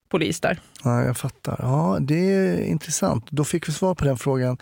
[0.09, 0.59] polis där.
[0.83, 1.55] Ja, jag fattar.
[1.59, 3.31] Ja, det är intressant.
[3.31, 4.57] Då fick vi svar på den frågan.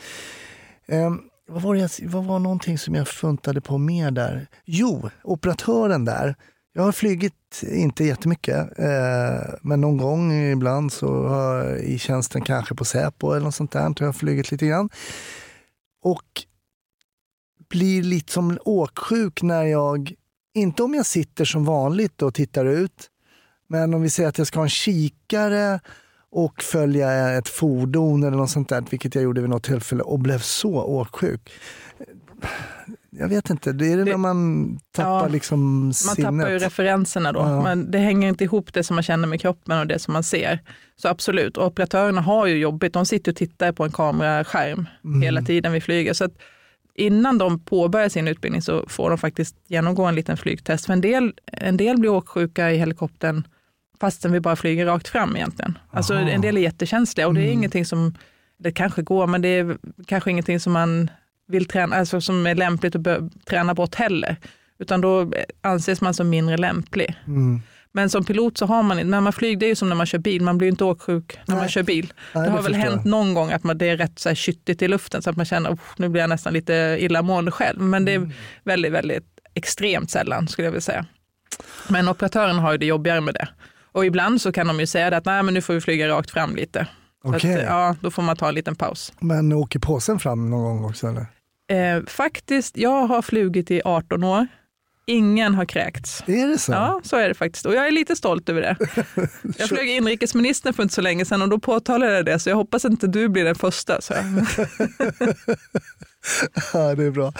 [0.87, 1.15] Eh,
[1.47, 4.47] vad, var det, vad var någonting som jag funtade på mer där?
[4.65, 6.35] Jo, operatören där.
[6.73, 12.75] Jag har flygit, inte jättemycket, eh, men någon gång ibland så har, i tjänsten kanske
[12.75, 14.89] på Säpo eller något sånt där, har jag flugit lite grann.
[16.01, 16.45] Och
[17.69, 20.13] blir lite som åksjuk när jag,
[20.53, 23.09] inte om jag sitter som vanligt och tittar ut,
[23.68, 25.80] men om vi säger att jag ska ha en kikare
[26.32, 30.20] och följa ett fordon eller något sånt där, vilket jag gjorde vid något tillfälle och
[30.20, 31.51] blev så åksjuk.
[33.09, 36.32] Jag vet inte, det är det, det när man tappar ja, liksom sinnet.
[36.32, 37.63] Man tappar ju referenserna då, ja.
[37.63, 40.24] men det hänger inte ihop det som man känner med kroppen och det som man
[40.24, 40.59] ser.
[40.95, 45.22] Så absolut, och operatörerna har ju jobbigt, de sitter och tittar på en kameraskärm mm.
[45.22, 46.13] hela tiden vi flyger.
[46.13, 46.30] Så
[46.95, 50.86] innan de påbörjar sin utbildning så får de faktiskt genomgå en liten flygtest.
[50.86, 53.47] För en del, en del blir åksjuka i helikoptern
[53.99, 55.77] fastän vi bara flyger rakt fram egentligen.
[55.91, 57.53] Alltså en del är jättekänsliga och det är mm.
[57.53, 58.15] ingenting som,
[58.59, 59.77] det kanske går, men det är
[60.07, 61.09] kanske ingenting som man
[61.47, 63.07] vill träna, alltså som är lämpligt att
[63.45, 64.35] träna bort heller.
[64.79, 65.31] utan då
[65.61, 67.15] anses man som mindre lämplig.
[67.27, 67.61] Mm.
[67.91, 69.95] Men som pilot så har man inte, när man flyger, det är ju som när
[69.95, 71.61] man kör bil, man blir ju inte åksjuk när Nej.
[71.61, 72.13] man kör bil.
[72.33, 73.05] Nej, det har väl förstår hänt jag.
[73.05, 75.45] någon gång att man, det är rätt så här kyttigt i luften så att man
[75.45, 77.81] känner, "Oh, nu blir jag nästan lite illamående själv.
[77.81, 78.31] Men det är Mm.
[78.63, 81.05] väldigt, väldigt extremt sällan skulle jag vilja säga.
[81.89, 83.47] Men operatören har ju det jobbigare med det.
[83.95, 86.31] Och ibland så kan de ju säga att nej men nu får vi flyga rakt
[86.31, 86.87] fram lite.
[87.21, 87.63] Så att, Okej.
[87.67, 89.13] ja, då får man ta en liten paus.
[89.19, 91.25] Men åker påsen fram någon gång också eller?
[91.97, 94.47] Eh, faktiskt, jag har flugit i 18 år.
[95.07, 96.23] Ingen har kräkts.
[96.27, 96.71] Är det så?
[96.71, 97.65] Ja, så är det faktiskt.
[97.65, 98.75] Och jag är lite stolt över det.
[99.57, 102.55] Jag flög inrikesministern för inte så länge sedan och då påtalade jag det, så jag
[102.55, 104.01] hoppas inte du blir den första.
[104.01, 104.13] Så.
[106.73, 107.34] Ja, det är bra.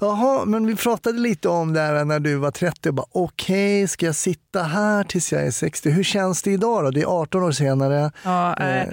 [0.00, 3.88] Jaha, men vi pratade lite om det här när du var 30 och bara okej,
[3.88, 5.90] ska jag sitta här tills jag är 60?
[5.90, 6.90] Hur känns det idag då?
[6.90, 8.12] Det är 18 år senare.
[8.22, 8.88] Ja, eh,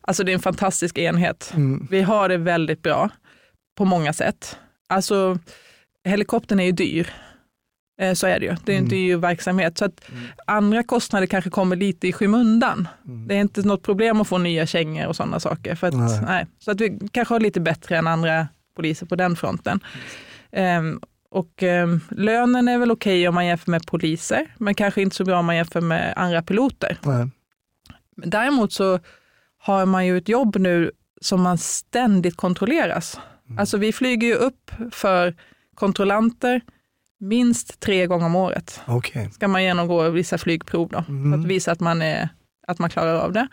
[0.00, 1.52] alltså det är en fantastisk enhet.
[1.54, 1.86] Mm.
[1.90, 3.08] Vi har det väldigt bra
[3.78, 4.56] på många sätt.
[4.88, 5.38] Alltså,
[6.04, 7.12] helikoptern är ju dyr.
[8.00, 8.56] Eh, Så är det ju.
[8.64, 8.88] Det är en Mm.
[8.90, 9.78] dyr verksamhet.
[9.78, 10.00] Så att
[10.46, 12.88] andra kostnader kanske kommer lite i skymundan.
[13.06, 13.28] Mm.
[13.28, 15.74] Det är inte något problem att få nya kängor och sådana saker.
[15.74, 16.20] För att, Nej.
[16.26, 16.46] nej.
[16.58, 19.80] Så att vi kanske har lite bättre än andra poliser på den fronten.
[20.52, 21.00] Ehm,
[21.30, 25.24] och ehm, lönen är väl okej om man jämför med poliser, men kanske inte så
[25.24, 26.98] bra om man jämför med andra piloter.
[27.02, 27.28] Nej.
[28.16, 28.98] Däremot så
[29.58, 33.20] har man ju ett jobb nu som man ständigt kontrolleras.
[33.58, 35.36] Alltså vi flyger ju upp för
[35.74, 36.60] kontrollanter
[37.20, 38.80] minst tre gånger om året.
[38.86, 39.30] Okej.
[39.32, 41.40] Ska man genomgå vissa flygprov då, för Mm.
[41.40, 42.28] att visa att man, är,
[42.66, 43.48] att man klarar av det.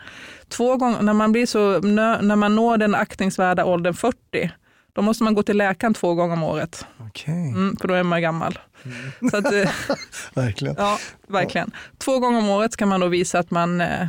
[0.48, 4.50] Två gånger, när man, blir så, när man når den aktningsvärda åldern 40,
[4.92, 7.34] då måste man gå till läkaren två gånger om året, Okej.
[7.48, 8.58] mm, för då är man gammal.
[9.30, 9.70] Så att, eh,
[10.34, 10.74] Verkligen.
[10.78, 11.70] ja, verkligen.
[11.98, 14.06] Två gånger om året ska man då visa att man, eh,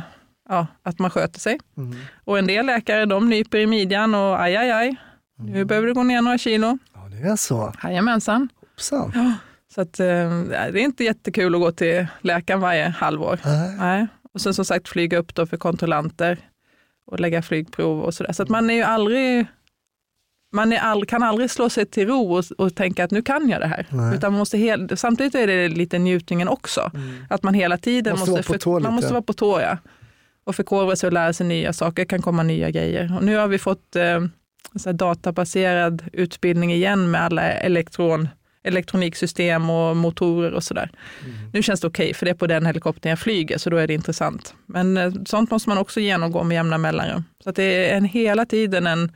[0.48, 1.60] ja, att man sköter sig.
[1.76, 1.96] Mm.
[2.24, 4.96] Och en del läkare de nyper i midjan och aj, aj, aj,
[5.38, 6.78] nu behöver du gå ner några kilo.
[6.94, 7.72] Ja, det är så.
[7.84, 8.48] Jajamensan.
[8.60, 9.34] Hoppsan.
[9.74, 10.06] Så att, eh,
[10.48, 13.38] det är inte jättekul att gå till läkaren varje halvår.
[13.44, 13.76] Nej.
[13.78, 14.06] Nej.
[14.34, 16.38] Och sen som sagt flyga upp då för kontrollanter
[17.06, 18.32] och lägga flygprov och sådär.
[18.32, 19.46] Så att man är ju aldrig,
[20.52, 23.60] man all, kan aldrig slå sig till ro och, och tänka att nu kan jag
[23.60, 23.86] det här.
[23.90, 24.16] Nej.
[24.16, 26.90] Utan man måste hel, samtidigt är det lite njutningen också.
[27.30, 29.60] Att man hela tiden Måste måste, tå man måste vara på tå.
[29.60, 29.78] Ja.
[30.44, 33.16] Och förkovra sig och lära sig nya saker, kan komma nya grejer.
[33.16, 34.20] Och nu har vi fått eh,
[34.92, 38.28] databaserad utbildning igen med alla elektron,
[38.64, 40.90] elektroniksystem och motorer och sådär.
[41.52, 43.86] Nu känns det okej, för det är på den helikoptern jag flyger, så då är
[43.86, 44.54] det intressant.
[44.66, 47.24] Men eh, sånt måste man också genomgå med jämna mellanrum.
[47.44, 49.12] Så att det är en, hela tiden en,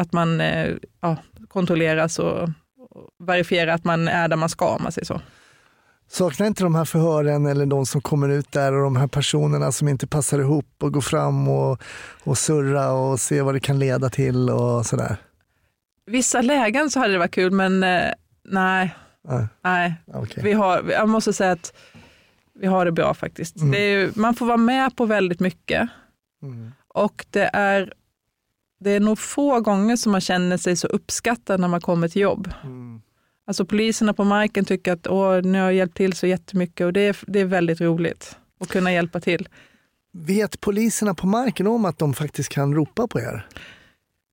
[0.00, 1.16] att man eh, ja,
[1.48, 2.48] kontrolleras och,
[3.18, 5.20] verifierar att man är där man ska, om man säger så.
[6.10, 9.72] Saknar inte de här förhören eller de som kommer ut där och de här personerna
[9.72, 11.82] som inte passar ihop och går fram och,
[12.24, 15.16] och surra och se vad det kan leda till och sådär?
[16.06, 18.12] Vissa lägen så hade det varit kul, men eh,
[18.44, 18.94] nej,
[19.28, 19.94] Nej, nej.
[20.14, 20.42] okej.
[20.44, 21.72] Vi har, jag måste säga att
[22.60, 23.56] vi har det bra faktiskt.
[23.56, 23.70] Mm.
[23.70, 25.88] Det är, man får vara med på väldigt mycket
[26.42, 26.72] Mm.
[26.88, 27.92] och det är,
[28.80, 32.22] det är nog få gånger som man känner sig så uppskattad när man kommer till
[32.22, 32.50] jobb.
[32.64, 33.00] Mm.
[33.46, 36.92] Alltså poliserna på marken tycker att Åh, nu har jag hjälpt till så jättemycket och
[36.92, 39.48] det är, det är väldigt roligt att kunna hjälpa till.
[40.12, 43.46] Vet poliserna på marken om att de faktiskt kan ropa på er?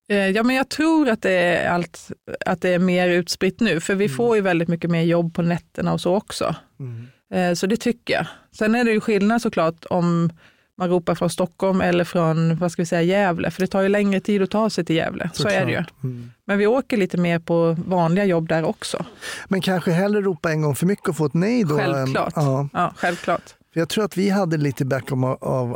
[0.10, 2.12] Eh, Ja, men jag tror att det, är allt,
[2.46, 5.42] att det är mer utspritt nu, för vi får ju väldigt mycket mer jobb på
[5.42, 6.56] nätterna och så också.
[7.34, 8.28] Eh, Så det tycker jag.
[8.52, 10.30] Sen är det ju skillnad såklart om
[10.78, 13.90] man ropar från Stockholm eller från vad ska vi säga, Gävle, för det tar ju
[13.90, 15.30] längre tid att ta sig till Gävle.
[15.34, 15.84] Så är det ju.
[16.04, 16.32] Mm.
[16.46, 19.06] Men vi åker lite mer på vanliga jobb där också.
[19.48, 21.78] Men kanske hellre ropa en gång för mycket och få ett nej då?
[21.78, 22.34] Självklart.
[22.36, 22.70] ja.
[22.74, 23.56] Ja, självklart.
[23.76, 25.18] För jag tror att vi hade lite back of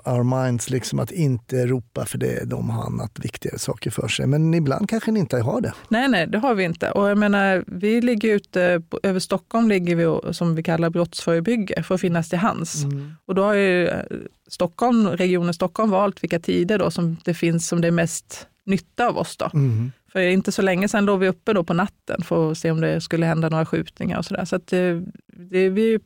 [0.05, 4.27] our minds, liksom att inte ropa för det, de har annat viktigare saker för sig.
[4.27, 5.73] Men ibland kanske ni inte har det.
[5.89, 6.91] Nej, nej, det har vi inte.
[6.91, 11.83] Och jag menar, vi ligger ute, över Stockholm ligger vi och- som vi kallar brottsförebygge
[11.83, 12.83] för att finnas till hands.
[13.25, 13.99] Och då har ju eh,
[14.47, 19.07] Stockholm, regionen Stockholm valt vilka tider då som det finns som det är mest nytta
[19.07, 19.37] av oss.
[19.37, 19.49] Då.
[19.53, 19.91] Mm.
[20.11, 22.81] För inte så länge sedan låg vi uppe då på natten för att se om
[22.81, 24.45] det skulle hända några skjutningar och sådär.
[24.45, 25.99] Så att det, det, vi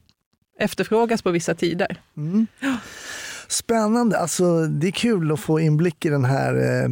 [0.63, 2.01] efterfrågas på vissa tider.
[2.17, 2.47] Mm.
[3.47, 6.89] Spännande, alltså det är kul att få inblick i den här eh,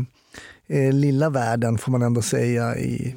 [0.77, 3.15] eh, lilla världen får man ändå säga i,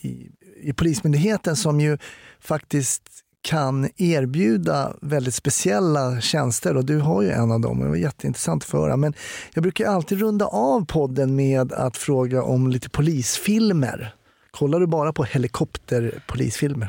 [0.00, 0.30] i,
[0.62, 1.98] i Polismyndigheten som ju
[2.40, 3.02] faktiskt
[3.42, 7.80] kan erbjuda väldigt speciella tjänster och du har ju en av dem.
[7.80, 8.96] Det var jätteintressant att få höra.
[8.96, 9.14] Men
[9.54, 14.14] jag brukar alltid runda av podden med att fråga om lite polisfilmer.
[14.58, 16.88] Kollar du bara på helikopterpolisfilmer?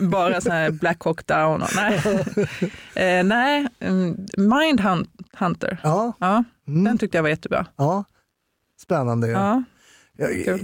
[0.10, 1.62] Bara så här Black Hawk Down.
[1.62, 2.00] Och, nej,
[3.20, 5.80] eh, nej mm, Mind Hunt- Hunter.
[5.82, 6.84] Ja, Ja, mm.
[6.84, 7.66] den tyckte jag var jättebra.
[7.76, 8.04] ja.
[8.82, 9.28] spännande.
[9.28, 9.62] Ja.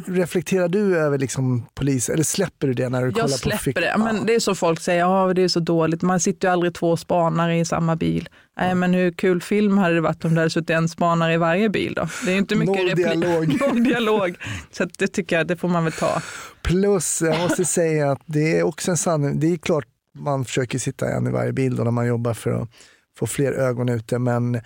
[0.07, 3.59] Reflekterar du över liksom polis, eller släpper du det när du jag kollar på släpper
[3.59, 3.95] fick- det.
[3.99, 6.75] Men det är så folk säger, ja det är så dåligt, man sitter ju aldrig
[6.75, 8.29] två spanare i samma bil.
[8.57, 11.37] Nej men hur kul film hade det varit om det hade suttit en spanare i
[11.37, 12.09] varje bil då?
[12.25, 13.61] Det är inte mycket Noll dialog.
[13.61, 14.37] Noll dialog.
[14.71, 16.23] Så det tycker jag, det får man väl ta.
[16.63, 19.41] Plus, jag måste säga att det är också en sanning.
[19.41, 19.85] Det är klart
[20.19, 22.69] man försöker sitta en i varje bil då när man jobbar för att
[23.19, 24.61] få fler ögon ute, men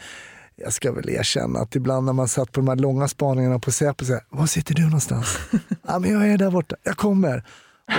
[0.56, 3.72] jag ska väl erkänna att ibland när man satt på de här långa spaningarna på
[3.72, 5.38] Säpo, så här, var sitter du någonstans?
[5.86, 7.44] ja, men jag är där borta, jag kommer.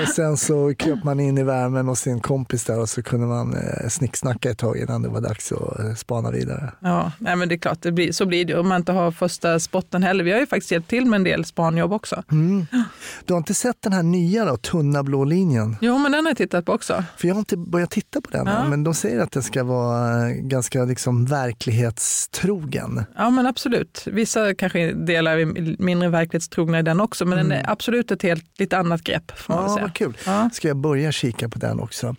[0.01, 3.27] Och sen så kröp man in i värmen och sin kompis där och så kunde
[3.27, 6.71] man eh, snicksnacka ett tag innan det var dags att eh, spana vidare.
[6.79, 9.11] Ja, nej, men det är klart, det blir, så blir det om man inte har
[9.11, 10.23] första spotten heller.
[10.23, 12.23] Vi har ju faktiskt hjälpt till med en del spanjobb också.
[12.31, 12.65] Mm.
[13.25, 15.77] Du har inte sett den här nya då, tunna blå linjen?
[15.81, 17.03] Jo, men den har jag tittat på också.
[17.17, 18.51] För jag har inte börjat titta på den Ja.
[18.63, 23.03] än, men de säger att den ska vara eh, ganska liksom verklighetstrogen.
[23.15, 24.03] Ja, men absolut.
[24.05, 28.59] Vissa kanske delar är mindre verklighetstrogna i den också, men den är absolut ett helt
[28.59, 29.31] lite annat grepp.
[29.47, 29.85] Ja, säga.
[29.85, 30.17] vad kul.
[30.25, 30.49] Ja.
[30.53, 32.15] Ska jag börja kika på den också.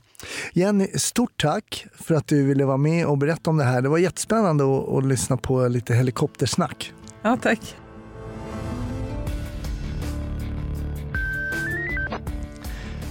[0.53, 3.83] Jenny, stort tack för att du ville vara med och berätta om det här.
[3.83, 6.93] Det var jättespännande att, att lyssna på lite helikoptersnack.
[7.23, 7.77] ja, tack.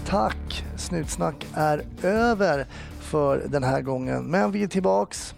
[0.07, 0.65] Tack!
[0.77, 2.65] Snutsnack är över
[2.99, 4.23] för den här gången.
[4.23, 5.35] Men vi är tillbaks.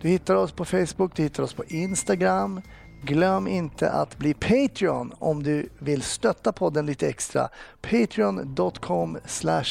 [0.00, 2.60] Du hittar oss på Facebook, du hittar oss på Instagram.
[3.02, 7.48] Glöm inte att bli Patreon om du vill stötta podden lite extra.
[7.82, 9.18] Patreon.com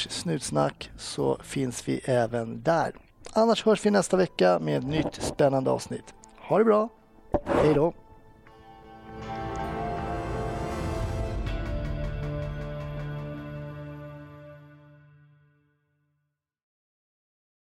[0.09, 2.95] snutsnack så finns vi även där.
[3.33, 6.13] Annars hörs vi nästa vecka med ett nytt spännande avsnitt.
[6.37, 6.89] Ha det bra!
[7.45, 7.93] Hej då!